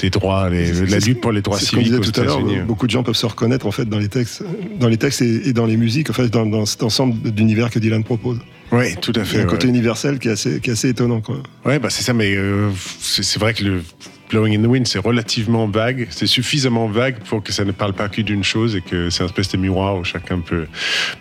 des 0.00 0.08
droits, 0.08 0.48
les- 0.48 0.72
de 0.72 0.86
la 0.86 0.98
lutte 1.00 1.20
pour 1.20 1.32
les 1.32 1.42
droits 1.42 1.58
ce 1.58 1.66
civiques 1.66 1.84
disait 1.84 1.96
aux 1.98 2.00
tout 2.00 2.18
à 2.18 2.24
l'heure. 2.24 2.40
États-Unis. 2.40 2.62
Beaucoup 2.66 2.86
de 2.86 2.90
gens 2.92 3.02
peuvent 3.02 3.14
se 3.14 3.26
reconnaître 3.26 3.66
en 3.66 3.72
fait 3.72 3.84
dans 3.84 3.98
les 3.98 4.08
textes, 4.08 4.42
dans 4.80 4.88
les 4.88 4.96
textes 4.96 5.20
et, 5.20 5.48
et 5.48 5.52
dans 5.52 5.66
les 5.66 5.76
musiques, 5.76 6.08
en 6.08 6.14
fait, 6.14 6.28
dans, 6.28 6.46
dans 6.46 6.64
cet 6.64 6.82
ensemble 6.82 7.30
d'univers 7.30 7.68
que 7.70 7.78
Dylan 7.78 8.04
propose. 8.04 8.38
Oui, 8.72 8.96
tout 9.02 9.12
à 9.16 9.20
Il 9.20 9.24
y 9.24 9.26
fait. 9.26 9.40
a 9.40 9.42
un 9.42 9.46
côté 9.46 9.68
universel 9.68 10.18
qui 10.18 10.28
est 10.28 10.32
assez, 10.32 10.60
qui 10.60 10.70
est 10.70 10.72
assez 10.72 10.88
étonnant. 10.88 11.20
Ouais, 11.66 11.78
bah 11.78 11.90
c'est 11.90 12.02
ça, 12.02 12.14
mais 12.14 12.34
euh, 12.34 12.70
c'est 13.00 13.38
vrai 13.38 13.52
que 13.52 13.62
le, 13.64 13.82
Blowing 14.30 14.56
in 14.58 14.62
the 14.62 14.66
Wind, 14.66 14.86
c'est 14.86 14.98
relativement 14.98 15.66
vague, 15.66 16.06
c'est 16.10 16.26
suffisamment 16.26 16.88
vague 16.88 17.18
pour 17.20 17.42
que 17.42 17.52
ça 17.52 17.64
ne 17.64 17.72
parle 17.72 17.92
pas 17.92 18.08
que 18.08 18.22
d'une 18.22 18.42
chose 18.42 18.74
et 18.76 18.80
que 18.80 19.10
c'est 19.10 19.22
un 19.22 19.26
espèce 19.26 19.50
de 19.50 19.58
miroir 19.58 19.96
où 19.96 20.04
chacun 20.04 20.40
peut, 20.40 20.66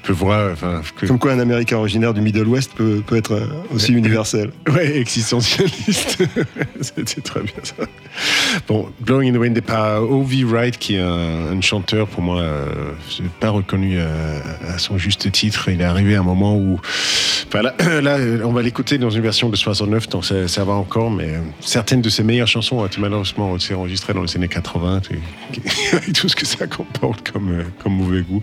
peut 0.04 0.14
voir. 0.14 0.52
Enfin, 0.54 0.82
que- 0.98 1.06
Comme 1.06 1.20
quoi 1.20 1.34
un 1.34 1.40
Américain 1.40 1.78
originaire 1.78 2.14
du 2.14 2.22
Middle 2.22 2.48
West 2.48 2.72
peut, 2.76 3.04
peut 3.06 3.18
être 3.18 3.34
euh, 3.34 3.46
aussi 3.74 3.92
universel. 3.94 4.52
Ouais, 4.74 4.98
existentialiste. 4.98 6.24
C'était 6.82 7.22
très 7.22 7.42
bien 7.42 7.54
ça. 7.64 7.84
Bon, 8.68 8.90
Blowing 9.02 9.32
in 9.32 9.34
the 9.38 9.40
Wind 9.42 9.62
pas 9.62 10.02
O.V. 10.02 10.44
Wright, 10.46 10.78
qui 10.78 10.96
est 10.96 11.00
un, 11.00 11.52
un 11.56 11.62
chanteur, 11.62 12.08
pour 12.08 12.24
moi, 12.24 12.40
euh, 12.42 12.66
pas 13.40 13.50
reconnu 13.50 13.98
euh, 13.98 14.40
à 14.74 14.78
son 14.78 14.98
juste 14.98 15.32
titre. 15.32 15.70
Il 15.70 15.82
est 15.82 15.86
arrivé 15.86 16.16
à 16.16 16.22
un 16.22 16.24
moment 16.24 16.56
où. 16.58 16.80
Enfin, 17.48 17.62
là, 17.62 17.76
là, 18.02 18.18
on 18.46 18.52
va 18.52 18.62
l'écouter 18.62 18.98
dans 18.98 19.10
une 19.10 19.22
version 19.22 19.50
de 19.50 19.56
69, 19.56 20.10
donc 20.10 20.26
ça, 20.26 20.48
ça 20.48 20.64
va 20.64 20.74
encore, 20.74 21.12
mais 21.12 21.26
euh, 21.30 21.40
certaines 21.60 22.02
de 22.02 22.10
ses 22.10 22.24
meilleures 22.24 22.48
chansons 22.48 22.82
malheureusement 23.00 23.56
été 23.56 23.74
enregistrées 23.74 24.14
dans 24.14 24.22
les 24.24 24.36
années 24.36 24.48
80, 24.48 25.02
et- 25.12 25.96
avec 25.96 26.14
tout 26.14 26.28
ce 26.30 26.36
que 26.36 26.46
ça 26.46 26.68
comporte 26.68 27.30
comme, 27.32 27.52
euh, 27.52 27.64
mauvais 27.90 28.22
goût 28.22 28.42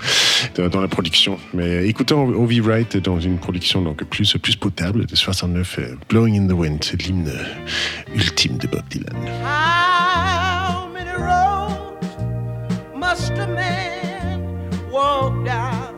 dans, 0.57 0.69
dans 0.69 0.81
la 0.81 0.89
production. 0.89 1.39
Mais 1.55 1.87
écoutons 1.87 2.29
O.V. 2.29 2.61
Wright 2.61 2.97
dans 2.97 3.21
une 3.21 3.39
production 3.39 3.83
donc 3.83 4.05
plus, 4.05 4.35
potable 4.57 5.07
de 5.07 5.15
69, 5.17 5.79
euh, 5.79 5.97
Blowing 6.09 6.39
in 6.41 6.47
the 6.49 6.53
Wind, 6.57 6.85
l'hymne 7.05 7.33
ultime 8.15 8.59
de 8.59 8.67
Bob 8.67 8.83
Dylan. 8.91 9.17
How 9.43 10.89
many 10.93 11.11
roads 11.17 12.07
must 12.97 13.33
a 13.39 13.47
man 13.47 14.43
walk 14.93 15.45
down 15.45 15.95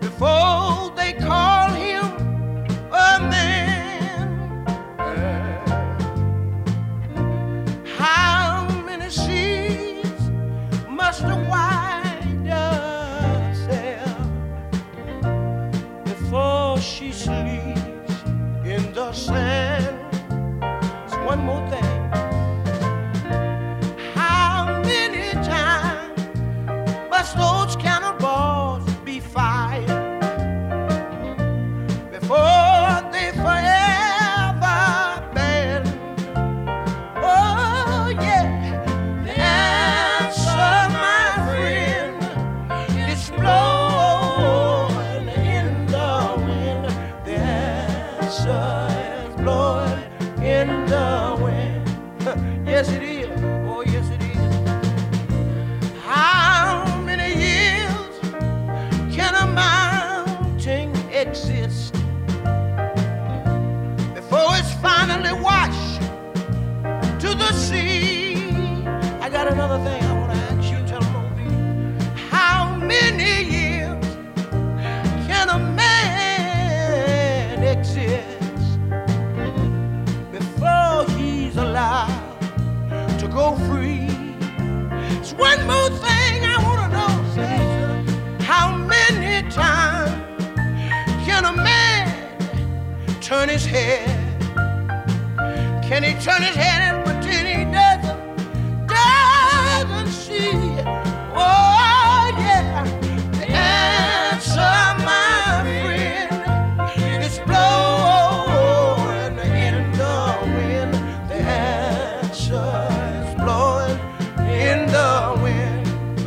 before 0.00 0.73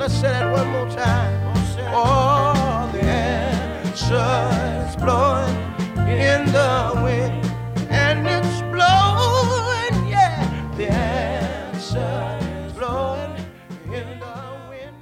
Let's 0.08 0.22
say 0.22 0.30
that 0.30 0.50
one 0.50 0.70
more 0.70 0.90
time. 0.90 1.54
Oh, 1.94 2.90
the 2.94 3.04
answer 3.04 4.16
is 4.88 4.96
blowing 4.96 5.54
in 6.08 6.46
the 6.46 6.94
wind. 7.04 7.46
And 7.90 8.26
it's 8.26 8.62
blowing, 8.72 10.08
yeah. 10.08 10.72
The 10.78 10.90
answer 10.90 12.40
is 12.66 12.72
blowing 12.72 13.36
in 13.92 14.20
the 14.22 14.38
wind. 14.70 14.96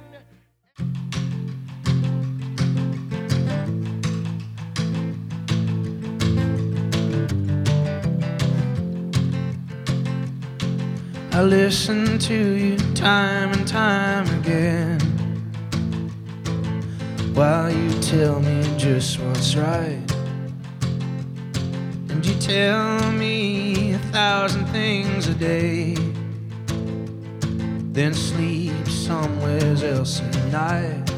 I 11.32 11.42
listen 11.42 12.18
to 12.18 12.34
you 12.34 12.76
time 12.96 13.52
and 13.52 13.68
time 13.68 14.26
again 14.40 14.95
while 17.36 17.70
you 17.70 17.90
tell 18.00 18.40
me 18.40 18.62
just 18.78 19.20
what's 19.20 19.54
right. 19.56 20.10
And 22.08 22.24
you 22.24 22.34
tell 22.40 23.12
me 23.12 23.92
a 23.92 23.98
thousand 24.10 24.64
things 24.68 25.28
a 25.28 25.34
day, 25.34 25.96
then 27.92 28.14
sleep 28.14 28.88
somewhere 28.88 29.76
else 29.84 30.22
at 30.22 30.34
night, 30.50 31.12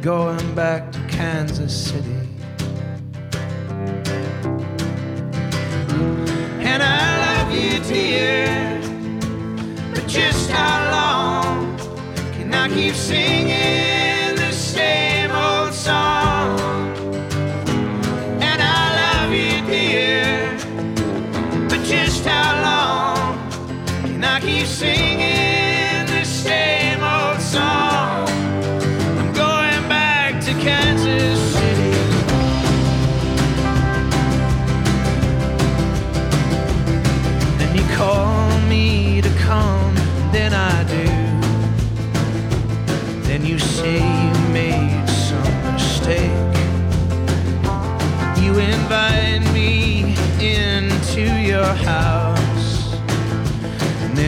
going 0.00 0.54
back 0.56 0.90
to 0.90 0.98
Kansas 1.06 1.72
City. 1.72 2.28
And 6.68 6.82
I 6.82 7.44
love 7.44 7.54
you, 7.54 7.78
dear. 7.84 8.80
But 9.94 10.08
just 10.08 10.50
how 10.50 10.90
long 10.90 11.78
can 12.32 12.52
I 12.52 12.68
keep 12.68 12.96
singing 12.96 14.01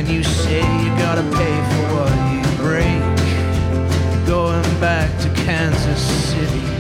And 0.07 0.13
you 0.13 0.23
say 0.23 0.59
you 0.59 0.91
gotta 0.99 1.23
pay 1.23 1.57
for 1.71 1.85
what 1.95 2.13
you 2.31 2.43
break. 2.59 4.27
Going 4.27 4.63
back 4.79 5.09
to 5.23 5.31
Kansas 5.31 5.99
City. 5.99 6.74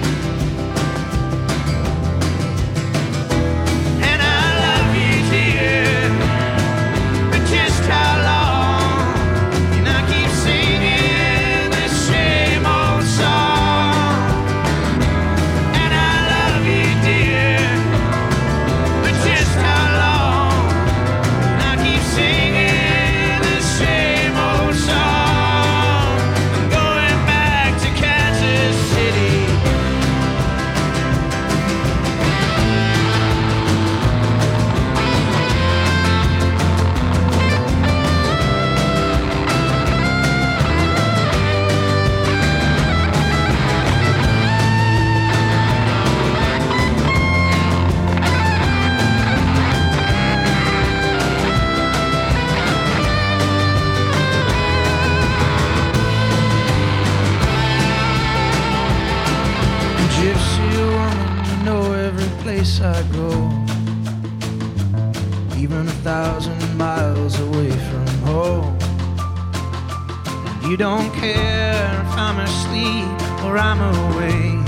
You 70.74 70.78
don't 70.78 71.14
care 71.14 72.00
if 72.00 72.18
I'm 72.18 72.40
asleep 72.40 73.06
or 73.44 73.56
I'm 73.56 73.80
awake. 73.94 74.66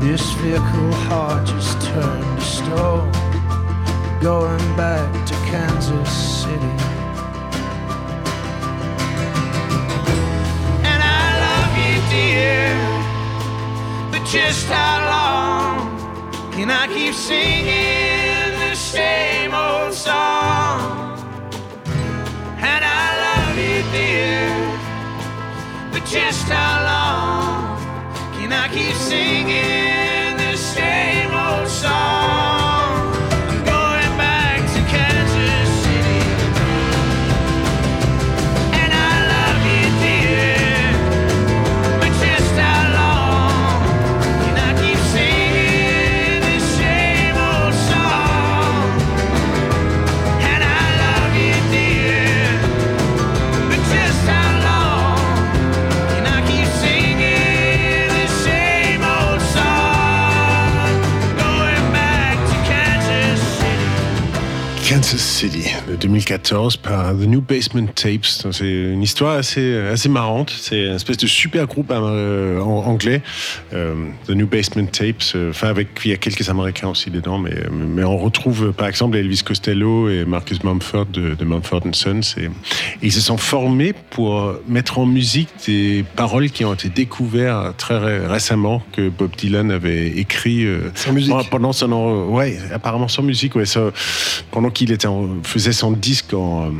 This 0.00 0.32
fickle 0.40 0.94
heart 1.08 1.46
just 1.46 1.78
turned 1.82 2.38
to 2.38 2.42
stone, 2.42 3.12
going 4.22 4.64
back 4.78 5.12
to 5.26 5.34
Kansas 5.50 6.10
City. 6.40 6.74
And 10.90 11.00
I 11.20 11.24
love 11.44 11.72
you, 11.84 11.96
dear, 12.16 12.72
but 14.10 14.26
just 14.26 14.68
how 14.68 14.96
long 15.12 16.50
can 16.52 16.70
I 16.70 16.86
keep 16.86 17.12
singing 17.12 17.77
just 26.08 26.48
how 26.48 26.84
long 26.88 27.76
can 28.32 28.50
I 28.50 28.66
keep 28.68 28.94
singing 28.94 29.87
City. 65.18 65.67
Kansas 65.98 66.22
City 66.22 66.38
de 66.38 66.38
2014 66.38 66.76
par 66.78 67.12
The 67.14 67.26
New 67.26 67.40
Basement 67.40 67.86
Tapes. 67.94 68.24
C'est 68.52 68.64
une 68.92 69.02
histoire 69.02 69.36
assez, 69.38 69.76
assez 69.76 70.08
marrante. 70.08 70.50
C'est 70.56 70.84
une 70.86 70.94
espèce 70.94 71.16
de 71.16 71.26
super 71.26 71.66
groupe 71.66 71.90
euh, 71.90 72.60
en- 72.60 72.84
anglais, 72.86 73.22
euh, 73.72 73.94
The 74.26 74.30
New 74.30 74.46
Basement 74.46 74.86
Tapes. 74.86 75.22
euh, 75.34 75.50
Enfin, 75.50 75.68
avec 75.68 75.88
il 76.04 76.10
y 76.10 76.14
a 76.14 76.16
quelques 76.16 76.48
Américains 76.48 76.88
aussi 76.88 77.10
dedans, 77.10 77.38
mais, 77.38 77.54
mais 77.72 78.04
on 78.04 78.16
retrouve 78.16 78.66
euh, 78.68 78.72
par 78.72 78.86
exemple 78.88 79.16
Elvis 79.16 79.42
Costello 79.44 80.08
et 80.08 80.24
Marcus 80.24 80.62
Mumford 80.62 81.06
de, 81.06 81.34
de 81.34 81.44
Mumford 81.44 81.82
Sons. 81.92 82.20
Et, 82.38 82.48
ils 83.02 83.12
se 83.12 83.20
sont 83.20 83.36
formés 83.38 83.92
pour 84.10 84.54
mettre 84.68 84.98
en 84.98 85.06
musique 85.06 85.48
des 85.66 86.04
paroles 86.16 86.50
qui 86.50 86.64
ont 86.64 86.74
été 86.74 86.88
découvertes 86.88 87.76
très 87.76 87.98
ré- 87.98 88.26
récemment 88.26 88.82
que 88.92 89.08
Bob 89.08 89.30
Dylan 89.36 89.70
avait 89.70 90.08
écrit 90.08 90.64
euh, 90.64 90.90
pendant 91.50 91.72
son 91.72 91.88
ouais 92.30 92.58
apparemment 92.72 93.08
sans 93.08 93.22
musique 93.22 93.54
ouais 93.56 93.64
ça, 93.66 93.90
pendant 94.50 94.70
qu'il 94.70 94.92
était 94.92 95.06
en- 95.06 95.28
faisait 95.42 95.72
son 95.72 95.87
disque 95.96 96.34
en 96.34 96.66
euh, 96.66 96.70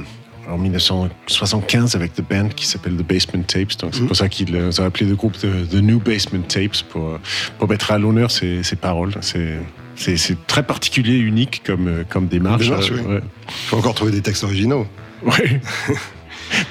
en 0.48 0.56
1975 0.56 1.94
avec 1.94 2.14
The 2.14 2.22
Band 2.22 2.48
qui 2.48 2.66
s'appelle 2.66 2.96
The 2.96 3.06
Basement 3.06 3.42
Tapes. 3.42 3.76
Donc 3.78 3.94
c'est 3.94 4.06
pour 4.06 4.16
ça 4.16 4.28
qu'ils 4.28 4.54
euh, 4.56 4.70
ont 4.78 4.84
appelé 4.84 5.06
le 5.06 5.14
groupe 5.14 5.36
The, 5.36 5.68
The 5.68 5.74
New 5.74 6.00
Basement 6.00 6.42
Tapes 6.48 6.82
pour, 6.88 7.08
euh, 7.08 7.20
pour 7.58 7.68
mettre 7.68 7.92
à 7.92 7.98
l'honneur 7.98 8.30
ces, 8.30 8.62
ces 8.62 8.76
paroles. 8.76 9.14
C'est, 9.20 10.46
très 10.46 10.62
particulier, 10.62 11.16
unique 11.16 11.62
comme, 11.66 12.04
comme 12.08 12.28
démarche. 12.28 12.64
Démarche, 12.64 12.90
oui. 12.90 13.00
ouais. 13.00 13.20
Faut 13.66 13.76
encore 13.76 13.94
trouver 13.94 14.12
des 14.12 14.22
textes 14.22 14.44
originaux. 14.44 14.86
Ouais. 15.22 15.60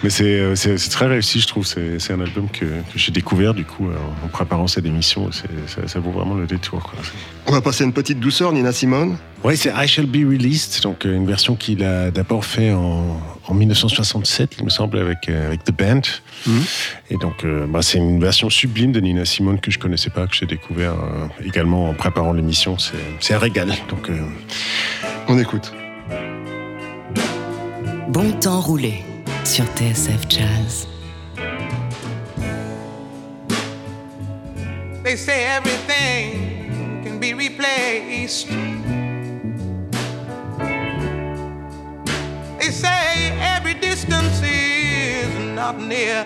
Mais 0.03 0.09
c'est, 0.09 0.23
euh, 0.23 0.55
c'est, 0.55 0.77
c'est 0.77 0.89
très 0.89 1.07
réussi, 1.07 1.39
je 1.39 1.47
trouve. 1.47 1.65
C'est, 1.65 1.99
c'est 1.99 2.13
un 2.13 2.21
album 2.21 2.49
que, 2.49 2.65
que 2.65 2.97
j'ai 2.97 3.11
découvert 3.11 3.53
du 3.53 3.65
coup 3.65 3.87
euh, 3.87 3.95
en 4.25 4.27
préparant 4.27 4.67
cette 4.67 4.85
émission. 4.85 5.29
Ça, 5.31 5.87
ça 5.87 5.99
vaut 5.99 6.11
vraiment 6.11 6.35
le 6.35 6.47
détour. 6.47 6.83
Quoi. 6.83 6.99
On 7.45 7.51
va 7.51 7.61
passer 7.61 7.83
à 7.83 7.87
une 7.87 7.93
petite 7.93 8.19
douceur, 8.19 8.51
Nina 8.51 8.71
Simone. 8.71 9.17
Oui, 9.43 9.55
c'est 9.55 9.71
I 9.75 9.87
Shall 9.87 10.07
Be 10.07 10.27
Released, 10.27 10.81
donc 10.81 11.05
euh, 11.05 11.15
une 11.15 11.27
version 11.27 11.55
qu'il 11.55 11.83
a 11.83 12.09
d'abord 12.11 12.43
fait 12.43 12.73
en, 12.73 13.21
en 13.47 13.53
1967, 13.53 14.55
il 14.59 14.65
me 14.65 14.69
semble, 14.69 14.97
avec, 14.97 15.29
avec 15.29 15.63
The 15.63 15.71
Band. 15.71 16.01
Et 17.09 17.17
donc, 17.17 17.43
euh, 17.43 17.65
bah, 17.67 17.81
c'est 17.81 17.97
une 17.97 18.19
version 18.19 18.49
sublime 18.49 18.91
de 18.91 18.99
Nina 18.99 19.25
Simone 19.25 19.59
que 19.59 19.71
je 19.71 19.79
connaissais 19.79 20.09
pas, 20.09 20.27
que 20.27 20.35
j'ai 20.35 20.45
découvert 20.45 20.93
euh, 20.93 21.27
également 21.45 21.89
en 21.89 21.93
préparant 21.93 22.33
l'émission. 22.33 22.77
C'est, 22.77 22.93
c'est 23.19 23.33
un 23.33 23.39
régal. 23.39 23.69
Donc, 23.89 24.09
euh, 24.09 24.19
On 25.27 25.37
écoute. 25.37 25.73
Bon 28.09 28.31
temps 28.33 28.61
roulé 28.61 29.03
sur 29.47 29.65
TSF 29.75 30.27
Jazz. 30.27 30.87
They 35.03 35.15
say 35.15 35.45
everything 35.45 37.01
can 37.03 37.17
be 37.17 37.33
replaced. 37.33 38.49
They 42.59 42.71
say 42.71 43.31
every 43.39 43.75
distance 43.75 44.41
is 44.43 45.29
not 45.55 45.79
near. 45.79 46.25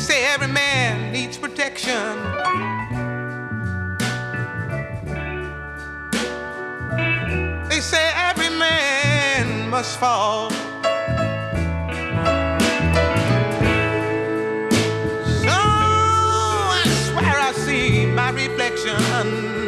Say 0.00 0.24
every 0.24 0.46
man 0.48 1.12
needs 1.12 1.36
protection. 1.36 2.16
They 7.68 7.80
say 7.80 8.10
every 8.14 8.48
man 8.48 9.68
must 9.68 9.98
fall. 9.98 10.50
So 15.44 15.58
I 16.72 16.84
swear 17.04 17.38
I 17.38 17.52
see 17.54 18.06
my 18.06 18.30
reflection 18.30 19.59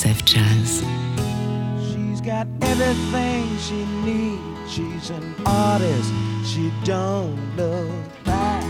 TSF 0.00 0.24
Jazz. 0.24 0.82
She's 1.92 2.22
got 2.22 2.46
everything 2.62 3.58
she 3.58 3.84
needs. 4.02 4.72
She's 4.72 5.10
an 5.10 5.34
artist. 5.44 6.10
She 6.42 6.72
don't 6.84 7.36
look 7.54 8.24
back. 8.24 8.64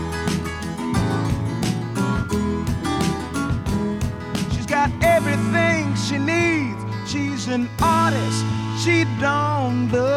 She's 4.51 4.65
got 4.65 4.91
everything 5.01 5.95
she 5.95 6.17
needs. 6.17 6.83
She's 7.09 7.47
an 7.47 7.69
artist. 7.81 8.43
She 8.83 9.05
don't 9.21 9.89
look 9.89 10.10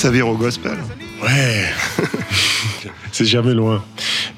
Ça 0.00 0.10
vire 0.10 0.28
au 0.28 0.34
gospel. 0.34 0.78
Ouais. 1.22 1.66
c'est 3.12 3.26
jamais 3.26 3.52
loin. 3.52 3.84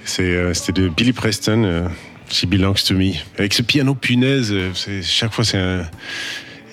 C'est, 0.05 0.23
euh, 0.23 0.53
C'était 0.55 0.73
de 0.73 0.89
Billy 0.89 1.13
Preston, 1.13 1.63
euh, 1.65 1.89
She 2.33 2.47
Belongs 2.47 2.75
to 2.89 2.95
Me. 2.95 3.13
Avec 3.39 3.55
ce 3.55 3.63
piano 3.63 3.95
punaise, 3.95 4.51
euh, 4.53 4.71
c'est- 4.75 5.03
chaque 5.03 5.33
fois 5.33 5.45
c'est 5.45 5.59
un. 5.59 5.83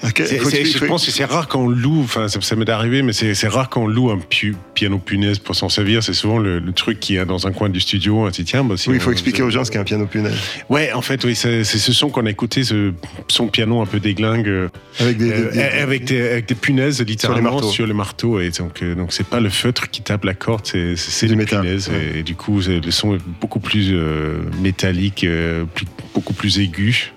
Ok, 0.04 0.24
C'est- 0.26 0.38
faut 0.40 0.50
c'est- 0.50 0.62
expliquer- 0.62 0.86
je 0.86 0.86
pense 0.86 1.06
que 1.06 1.12
c'est 1.12 1.26
rare 1.26 1.48
qu'on 1.48 1.68
loue, 1.68 2.02
enfin 2.04 2.28
ça, 2.30 2.42
ça 2.42 2.56
m'est 2.56 2.70
arrivé, 2.70 3.04
mais 3.04 3.14
c'est 3.14 3.36
c'est 3.36 3.48
rare 3.50 3.70
qu'on 3.70 3.86
loue 3.86 4.10
un 4.10 4.18
pu- 4.18 4.56
piano 4.80 4.98
punaise 4.98 5.40
pour 5.40 5.56
s'en 5.56 5.68
servir. 5.68 6.02
C'est 6.04 6.14
souvent 6.14 6.38
le, 6.40 6.60
le 6.60 6.72
truc 6.72 7.00
qui 7.02 7.18
est 7.18 7.26
dans 7.26 7.46
un 7.48 7.52
coin 7.52 7.68
du 7.70 7.80
studio. 7.82 8.26
On 8.26 8.30
dit, 8.30 8.46
tiens, 8.46 8.64
bah, 8.64 8.76
si 8.78 8.88
Oui, 8.90 8.96
il 8.96 9.02
faut 9.02 9.10
on- 9.10 9.12
expliquer 9.12 9.42
aux 9.44 9.50
gens 9.50 9.66
ce 9.66 9.72
qu'est 9.72 9.78
un 9.78 9.84
piano 9.84 10.06
punaise. 10.06 10.34
Ouais, 10.70 10.94
en 10.94 11.02
fait, 11.02 11.24
oui, 11.26 11.36
c'est 11.36 11.64
ce 11.66 11.92
son 11.92 12.10
qu'on 12.10 12.26
a 12.26 12.30
écouté, 12.30 12.64
ce 12.64 12.94
son 13.28 13.48
piano 13.48 13.82
un 13.82 13.86
peu 13.86 14.00
déglingue, 14.00 14.70
Avec 15.00 15.18
des, 15.18 15.32
euh, 15.32 15.52
des- 15.52 15.62
avec, 15.62 16.06
des, 16.06 16.22
avec 16.30 16.48
des 16.48 16.56
punaises 16.56 17.02
littéralement 17.02 17.62
sur 17.62 17.86
les 17.86 17.94
marteaux. 17.94 18.40
Et 18.40 18.52
donc, 18.52 18.82
euh, 18.82 18.96
donc 18.96 19.12
c'est 19.12 19.28
pas 19.28 19.42
le 19.42 19.50
feutre 19.50 19.90
qui 19.90 20.02
tape 20.02 20.24
la 20.24 20.34
corde, 20.34 20.66
c'est 20.66 20.96
les 21.28 21.36
métal, 21.36 21.62
punaises. 21.62 21.90
ouais. 21.90 22.12
Et, 22.16 22.20
et 22.20 22.24
du 22.24 22.36
coup, 22.36 22.62
le 22.66 22.92
son 22.92 23.16
est 23.16 23.22
beaucoup 23.42 23.60
plus 23.60 23.90
euh, 23.92 24.40
métallique, 24.62 25.24
euh, 25.26 25.66
plus- 25.66 25.86
beaucoup 26.14 26.34
plus 26.34 26.60
aigu. 26.60 27.12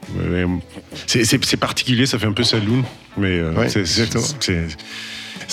C'est 1.07 1.57
particulier, 1.61 2.07
ça 2.07 2.19
fait 2.19 2.27
un 2.27 2.33
peu 2.33 2.43
saloon, 2.45 2.83
mais 3.17 3.39
euh, 3.39 3.53
Ouais, 3.55 3.69
c'est-. 3.69 3.85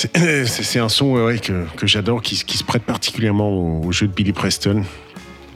C'est- 0.07 0.47
c'est 0.63 0.79
un 0.79 0.89
son 0.89 1.13
ouais, 1.13 1.39
que, 1.39 1.65
que 1.75 1.87
j'adore, 1.87 2.21
qui, 2.21 2.35
qui 2.43 2.57
se 2.57 2.63
prête 2.63 2.83
particulièrement 2.83 3.49
au, 3.49 3.85
au 3.87 3.91
jeu 3.91 4.07
de 4.07 4.13
Billy 4.13 4.33
Preston. 4.33 4.83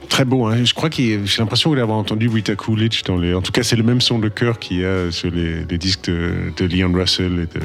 Très 0.08 0.24
beau, 0.24 0.46
hein. 0.46 0.64
je 0.64 0.74
crois 0.74 0.90
qu'il 0.90 1.26
j'ai 1.26 1.38
l'impression 1.42 1.74
d'avoir 1.74 1.96
entendu 1.98 2.28
Rita 2.28 2.54
Coolidge 2.54 3.02
dans 3.04 3.16
les. 3.16 3.34
En 3.34 3.42
tout 3.42 3.52
cas, 3.52 3.62
c'est 3.62 3.74
le 3.76 3.82
même 3.82 4.00
son 4.00 4.18
de 4.18 4.28
cœur 4.28 4.58
qu'il 4.58 4.80
y 4.80 4.84
a 4.84 5.10
sur 5.10 5.30
les, 5.30 5.64
les 5.64 5.78
disques 5.78 6.04
de, 6.10 6.52
de 6.56 6.64
Leon 6.66 6.92
Russell 6.92 7.32
et 7.40 7.58
de, 7.58 7.64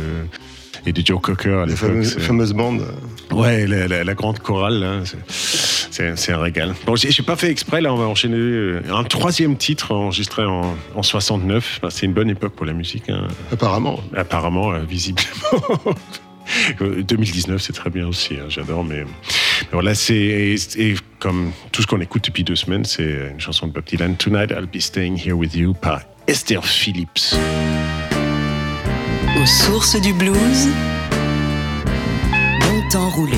et 0.88 0.94
de 0.94 1.06
Joe 1.06 1.20
Cocker 1.22 1.50
à 1.62 1.66
l'époque. 1.66 1.90
fameuses, 1.90 2.14
C'est- 2.14 2.20
fameuses 2.22 2.54
bandes. 2.54 2.86
Ouais, 3.32 3.68
la, 3.68 3.88
la- 3.88 4.04
la 4.04 4.14
grande 4.16 4.40
chorale, 4.40 4.80
là, 4.80 5.02
c'est- 5.06 6.32
un 6.32 6.38
régal. 6.40 6.74
Bon, 6.86 6.96
j'ai 6.96 7.24
pas 7.24 7.36
fait 7.36 7.50
exprès, 7.52 7.82
là, 7.82 7.94
on 7.94 7.98
va 7.98 8.06
enchaîner 8.06 8.38
euh, 8.38 8.82
un 8.90 9.04
troisième 9.04 9.58
titre 9.58 9.92
enregistré 9.94 10.46
en, 10.46 10.76
en 10.96 11.04
69. 11.04 11.80
Enfin, 11.82 11.90
c'est 11.90 12.06
une 12.06 12.14
bonne 12.14 12.30
époque 12.30 12.54
pour 12.54 12.66
la 12.66 12.72
musique, 12.74 13.10
hein. 13.10 13.28
Apparemment. 13.52 14.00
apparemment, 14.16 14.72
euh, 14.72 14.80
visiblement. 14.88 15.28
Euh, 16.82 17.04
2019, 17.04 17.62
c'est 17.62 17.74
très 17.74 17.90
bien 17.90 18.08
aussi, 18.08 18.36
hein, 18.36 18.46
j'adore, 18.50 18.84
mais, 18.84 19.04
mais 19.04 19.68
voilà, 19.72 19.96
c'est 19.96 20.56
comme 21.20 21.52
tout 21.72 21.82
ce 21.82 21.88
qu'on 21.88 22.02
écoute 22.02 22.26
depuis 22.26 22.44
deux 22.44 22.56
semaines, 22.56 22.86
c'est 22.86 23.30
une 23.32 23.40
chanson 23.40 23.68
de 23.68 23.74
Bob 23.74 23.86
Dylan, 23.86 24.16
Tonight 24.16 24.52
I'll 24.52 24.68
Be 24.68 24.80
Staying 24.80 25.18
Here 25.18 25.34
With 25.34 25.56
You 25.56 25.74
par 25.74 26.02
Esther 26.28 26.66
Phillips. 26.66 27.36
Aux 29.42 29.46
sources 29.46 30.00
du 30.02 30.14
blues, 30.14 30.68
bon 32.62 32.90
temps 32.92 33.10
roulé 33.10 33.38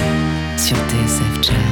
sur 0.58 0.76
TSF 0.76 1.44
Jazz. 1.44 1.71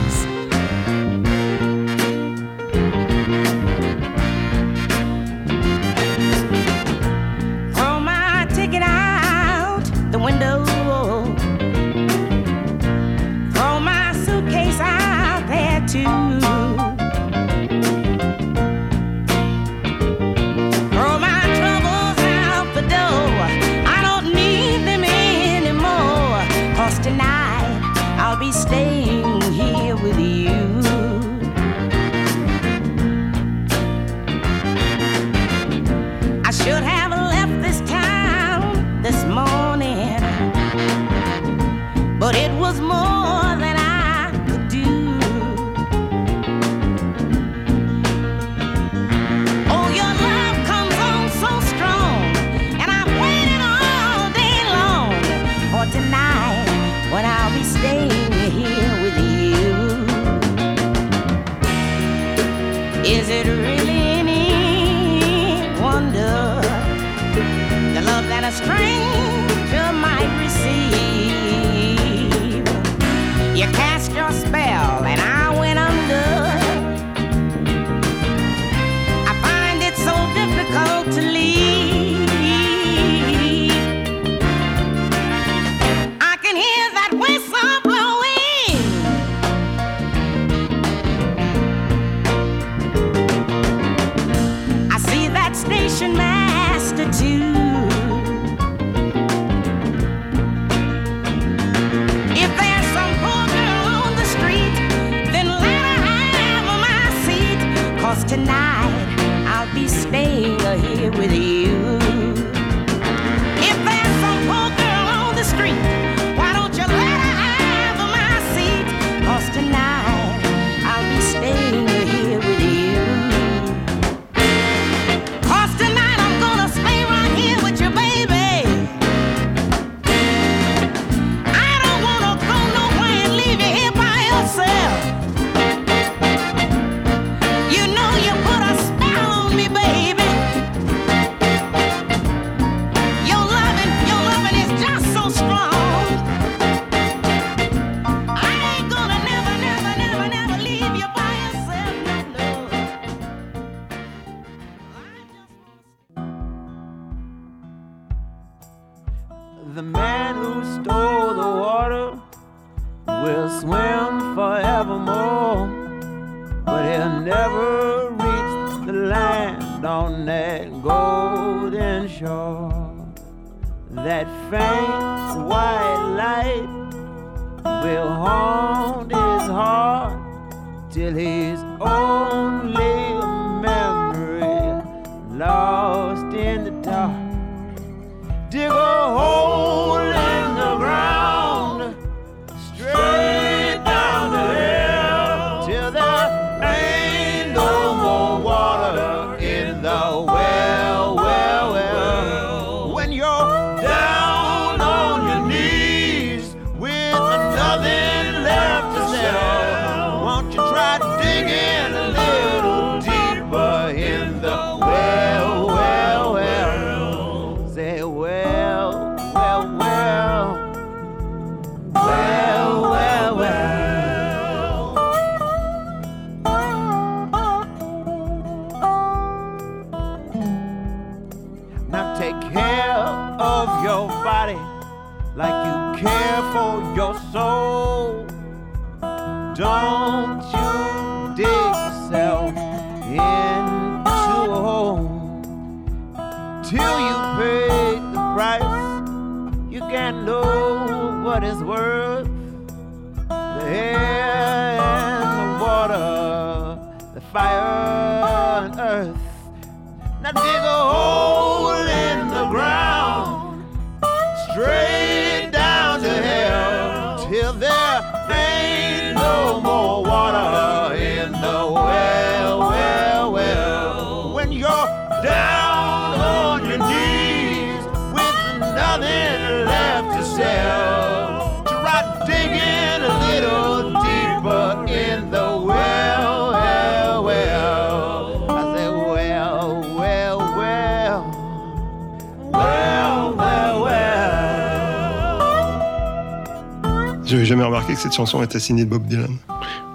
Remarqué 297.90 297.96
que 297.96 298.02
cette 298.02 298.16
chanson 298.16 298.42
était 298.44 298.60
signée 298.60 298.86
de 298.86 298.90
Bob 298.90 299.06
Dylan. 299.08 299.38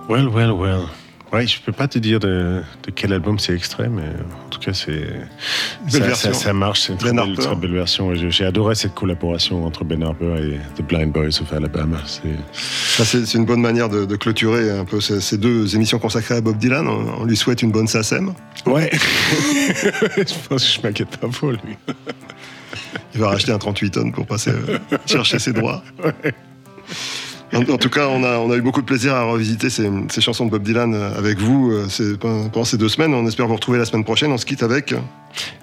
Well, 0.09 0.28
well, 0.28 0.51
well. 0.53 0.80
Ouais, 1.32 1.47
je 1.49 1.61
peux 1.61 1.72
pas 1.72 1.88
te 1.88 1.99
dire 1.99 2.20
de, 2.20 2.62
de 2.84 2.90
quel 2.92 3.12
album 3.12 3.40
c'est 3.40 3.55
extrait, 3.55 3.88
mais 3.88 4.03
en 4.47 4.49
tout 4.51 4.61
cas, 4.61 4.72
c'est. 4.72 5.09
Ça, 5.88 5.99
version. 5.99 6.32
ça- 6.32 6.38
ça 6.38 6.53
marche, 6.53 6.82
c'est 6.82 6.92
une 6.92 6.99
très 6.99 7.12
Ben 7.12 7.24
belle, 7.26 7.36
très 7.36 7.57
belle 7.57 7.72
version. 7.72 8.14
J'ai 8.14 8.45
adoré 8.45 8.76
cette 8.76 8.95
collaboration 8.95 9.66
entre 9.66 9.82
Ben 9.84 10.01
Harper 10.05 10.36
et 10.38 10.61
The 10.80 10.86
Blind 10.86 11.11
Boys 11.12 11.40
of 11.40 11.53
Alabama. 11.53 11.99
C'est. 12.07 13.34
Une 13.34 13.47
bonne 13.47 13.61
manière 13.62 13.88
de, 13.88 14.05
de 14.05 14.16
clôturer 14.16 14.70
un 14.70 14.84
peu 14.84 15.01
ces, 15.01 15.20
ces 15.20 15.36
deux 15.38 15.74
émissions 15.74 15.99
consacrées 15.99 16.36
à 16.36 16.40
Bob 16.40 16.57
Dylan. 16.59 16.86
On, 16.86 17.22
on 17.22 17.24
lui 17.24 17.36
souhaite 17.36 17.62
une 17.62 17.72
bonne 17.72 17.88
SACEM. 17.88 18.32
Ouais. 18.66 18.90
je 20.16 20.49
pense 20.49 20.64
que 20.64 20.70
je 20.80 20.86
m'inquiète 20.86 21.16
pas 21.16 21.26
pour 21.28 21.51
lui. 21.51 21.59
Il 23.14 23.20
va 23.20 23.28
racheter 23.30 23.51
un 23.51 23.59
38 23.59 23.90
tonnes 23.90 24.12
pour 24.12 24.26
passer 24.26 24.51
euh, 24.51 24.78
chercher 25.07 25.40
ses 25.40 25.53
droits. 25.53 25.82
En, 27.53 27.76
tout 27.76 27.90
cas, 27.90 28.09
on 28.09 28.24
a, 28.24 28.57
eu 28.57 28.62
beaucoup 28.62 28.80
de 28.80 28.86
plaisir 28.86 29.14
à 29.14 29.22
revisiter 29.24 29.70
ces, 29.70 29.90
ces 30.11 30.20
chansons 30.20 30.47
de 30.47 30.51
Bob 30.51 30.62
Dylan 30.62 30.95
euh, 30.95 31.16
avec 31.16 31.38
vous 31.38 31.70
euh, 31.72 32.16
pendant 32.18 32.64
ces 32.64 32.78
deux 32.78 32.88
semaines. 32.88 33.14
On 33.14 33.26
espère 33.26 33.47
vous 33.47 33.55
retrouver 33.55 33.78
la 33.78 33.84
semaine 33.84 34.05
prochaine. 34.05 34.32
On 34.32 34.38
se 34.38 34.47
quitte 34.47 34.62
avec. 34.62 34.95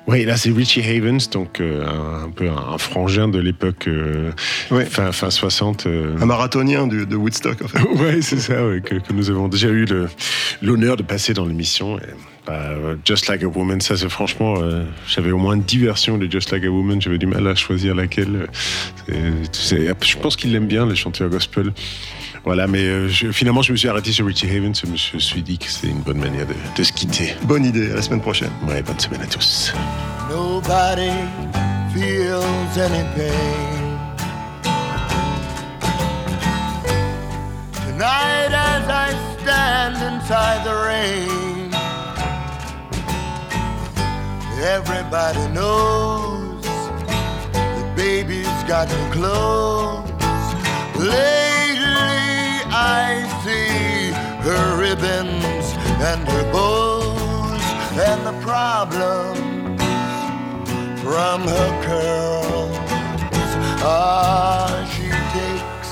Oui, 0.07 0.26
là 0.26 0.36
c'est 0.36 0.49
Richie 0.51 0.82
Havens, 0.82 1.30
donc 1.32 1.61
euh, 1.61 1.86
un, 1.86 2.26
un 2.26 2.30
peu 2.30 2.49
un, 2.49 2.74
un 2.74 2.78
frangin 2.78 3.28
de 3.28 3.39
l'époque 3.39 3.88
euh, 3.88 4.32
fin, 4.89 5.11
fin 5.11 5.30
60. 5.30 5.86
euh. 5.86 6.15
Un 6.19 6.26
marathonien 6.26 6.88
du- 6.88 7.05
de 7.05 7.15
Woodstock, 7.15 7.61
en 7.63 7.67
fait. 7.67 7.82
ouais, 8.03 8.22
c'est 8.22 8.39
ça, 8.39 8.65
ouais, 8.67 8.82
que, 8.82 8.95
que 8.95 9.13
nous 9.13 9.30
avons 9.30 9.47
déjà 9.47 9.69
eu 9.69 9.86
l'honneur 10.61 10.97
de 10.97 11.03
passer 11.03 11.34
dans 11.34 11.45
l'émission. 11.45 11.99
Bah, 12.47 12.72
Just 13.05 13.28
Like 13.28 13.43
a 13.43 13.47
Woman, 13.47 13.80
ça 13.82 13.95
c'est 13.95 14.09
franchement, 14.09 14.55
j'avais 15.07 15.32
au 15.32 15.38
moins 15.38 15.55
10 15.55 15.78
versions 15.78 16.17
de 16.17 16.30
Just 16.30 16.51
Like 16.51 16.63
a 16.65 16.69
Woman, 16.69 16.99
j'avais 16.99 17.19
du 17.19 17.28
mal 17.28 17.45
à 17.47 17.53
choisir 17.55 17.93
laquelle. 17.93 18.47
Je 19.07 20.17
pense 20.17 20.36
qu'il 20.36 20.53
aime 20.55 20.65
bien, 20.67 20.86
les 20.88 20.95
chanteurs 20.95 21.30
gospel. 21.30 21.72
Voilà, 22.43 22.65
mais 22.67 22.79
euh, 22.83 23.07
je- 23.07 23.31
finalement 23.31 23.61
je 23.61 23.71
me 23.71 23.77
suis 23.77 23.87
arrêté 23.87 24.11
sur 24.11 24.25
Richie 24.25 24.47
Havens, 24.49 24.73
je 24.83 24.87
me 24.87 25.19
suis 25.19 25.43
dit 25.43 25.57
que 25.59 25.69
c'est 25.69 25.87
une 25.87 25.99
bonne 26.01 26.17
manière 26.17 26.47
de, 26.47 26.55
de 26.75 26.83
se 26.83 26.91
quitter. 26.91 27.35
Bonne 27.43 27.65
idée, 27.65 27.91
à 27.91 27.95
la 27.95 28.01
semaine 28.01 28.21
prochaine. 28.21 28.49
Ouais, 28.67 28.81
bonne 28.81 28.99
semaine 28.99 29.21
à 29.21 29.27
tous. 29.27 29.71
Nobody 30.29 31.11
feels 31.93 32.77
any 32.79 33.03
pain. 33.15 33.99
Tonight, 37.85 38.51
as 38.51 38.89
I 38.89 39.13
stand 39.43 39.95
inside 39.97 40.63
the 40.63 40.73
rain, 40.87 41.71
everybody 44.63 45.47
knows 45.53 46.63
that 47.53 47.93
baby's 47.95 48.47
got 48.67 48.87
no 48.89 49.11
clothes. 49.11 50.09
Lately, 50.97 51.50
I 52.84 53.29
see 53.43 54.11
her 54.47 54.65
ribbons 54.75 55.65
and 56.09 56.27
her 56.27 56.45
bows 56.51 57.63
and 58.07 58.19
the 58.25 58.36
problem 58.41 59.36
from 61.03 61.41
her 61.41 61.71
curls. 61.86 62.77
Ah, 63.84 64.82
she 64.93 65.09
takes 65.38 65.91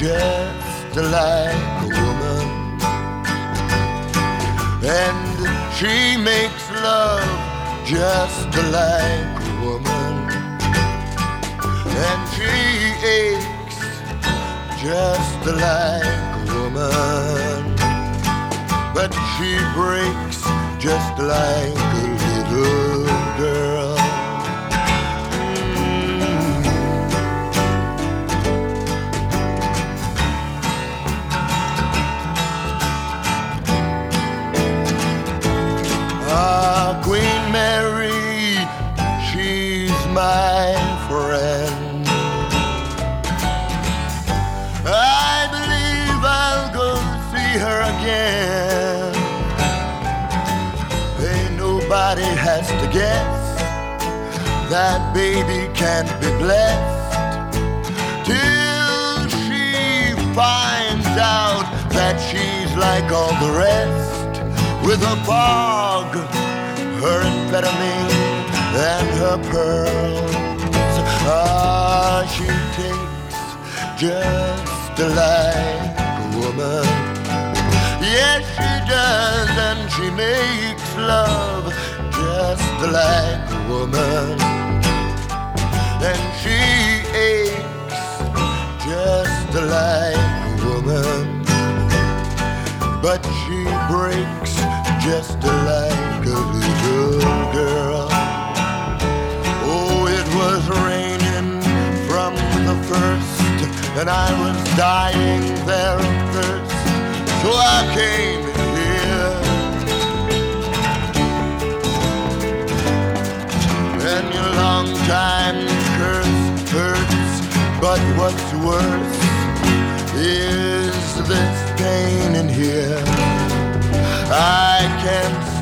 just 0.00 0.96
like 0.96 1.66
a 1.84 1.90
woman, 2.04 2.46
and 5.02 5.36
she 5.76 6.16
makes 6.16 6.64
love 6.88 7.28
just 7.84 8.48
like 8.78 9.34
a 9.44 9.54
woman, 9.62 10.14
and 12.06 12.20
she 12.34 12.52
aches 13.06 13.57
just 14.80 15.44
like 15.44 16.04
a 16.04 16.54
woman, 16.54 17.74
but 18.94 19.12
she 19.34 19.58
breaks 19.74 20.40
just 20.78 21.18
like 21.18 21.74
a 22.04 22.17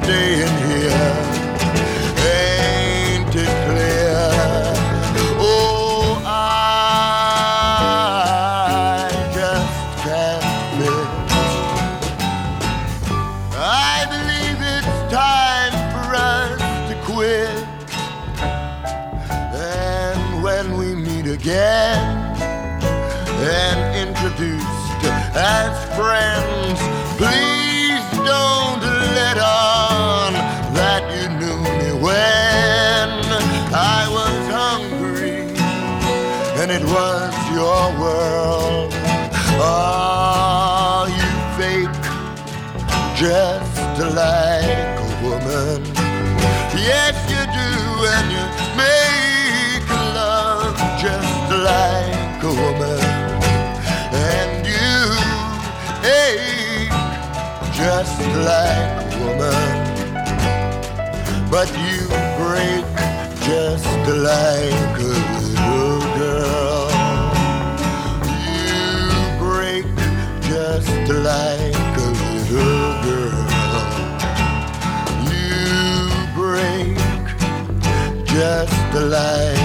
can't 0.07 0.47
stay 0.47 0.77
in 0.77 0.81
here. 0.81 0.86
Just 43.27 43.99
like 44.15 44.99
a 44.99 45.11
woman. 45.25 45.83
Yes, 46.91 47.17
you 47.33 47.43
do, 47.59 47.71
and 48.15 48.27
you 48.37 48.45
make 48.79 49.89
love 50.15 50.79
just 51.03 51.37
like 51.69 52.43
a 52.43 52.53
woman. 52.63 53.03
And 54.31 54.63
you 54.75 54.99
ache 56.23 56.95
just 57.81 58.19
like 58.51 58.95
a 59.03 59.19
woman. 59.25 59.67
But 61.51 61.69
you 61.85 62.07
break 62.39 62.87
just 63.43 63.87
like 64.07 64.97
the 78.97 79.07
light. 79.11 79.56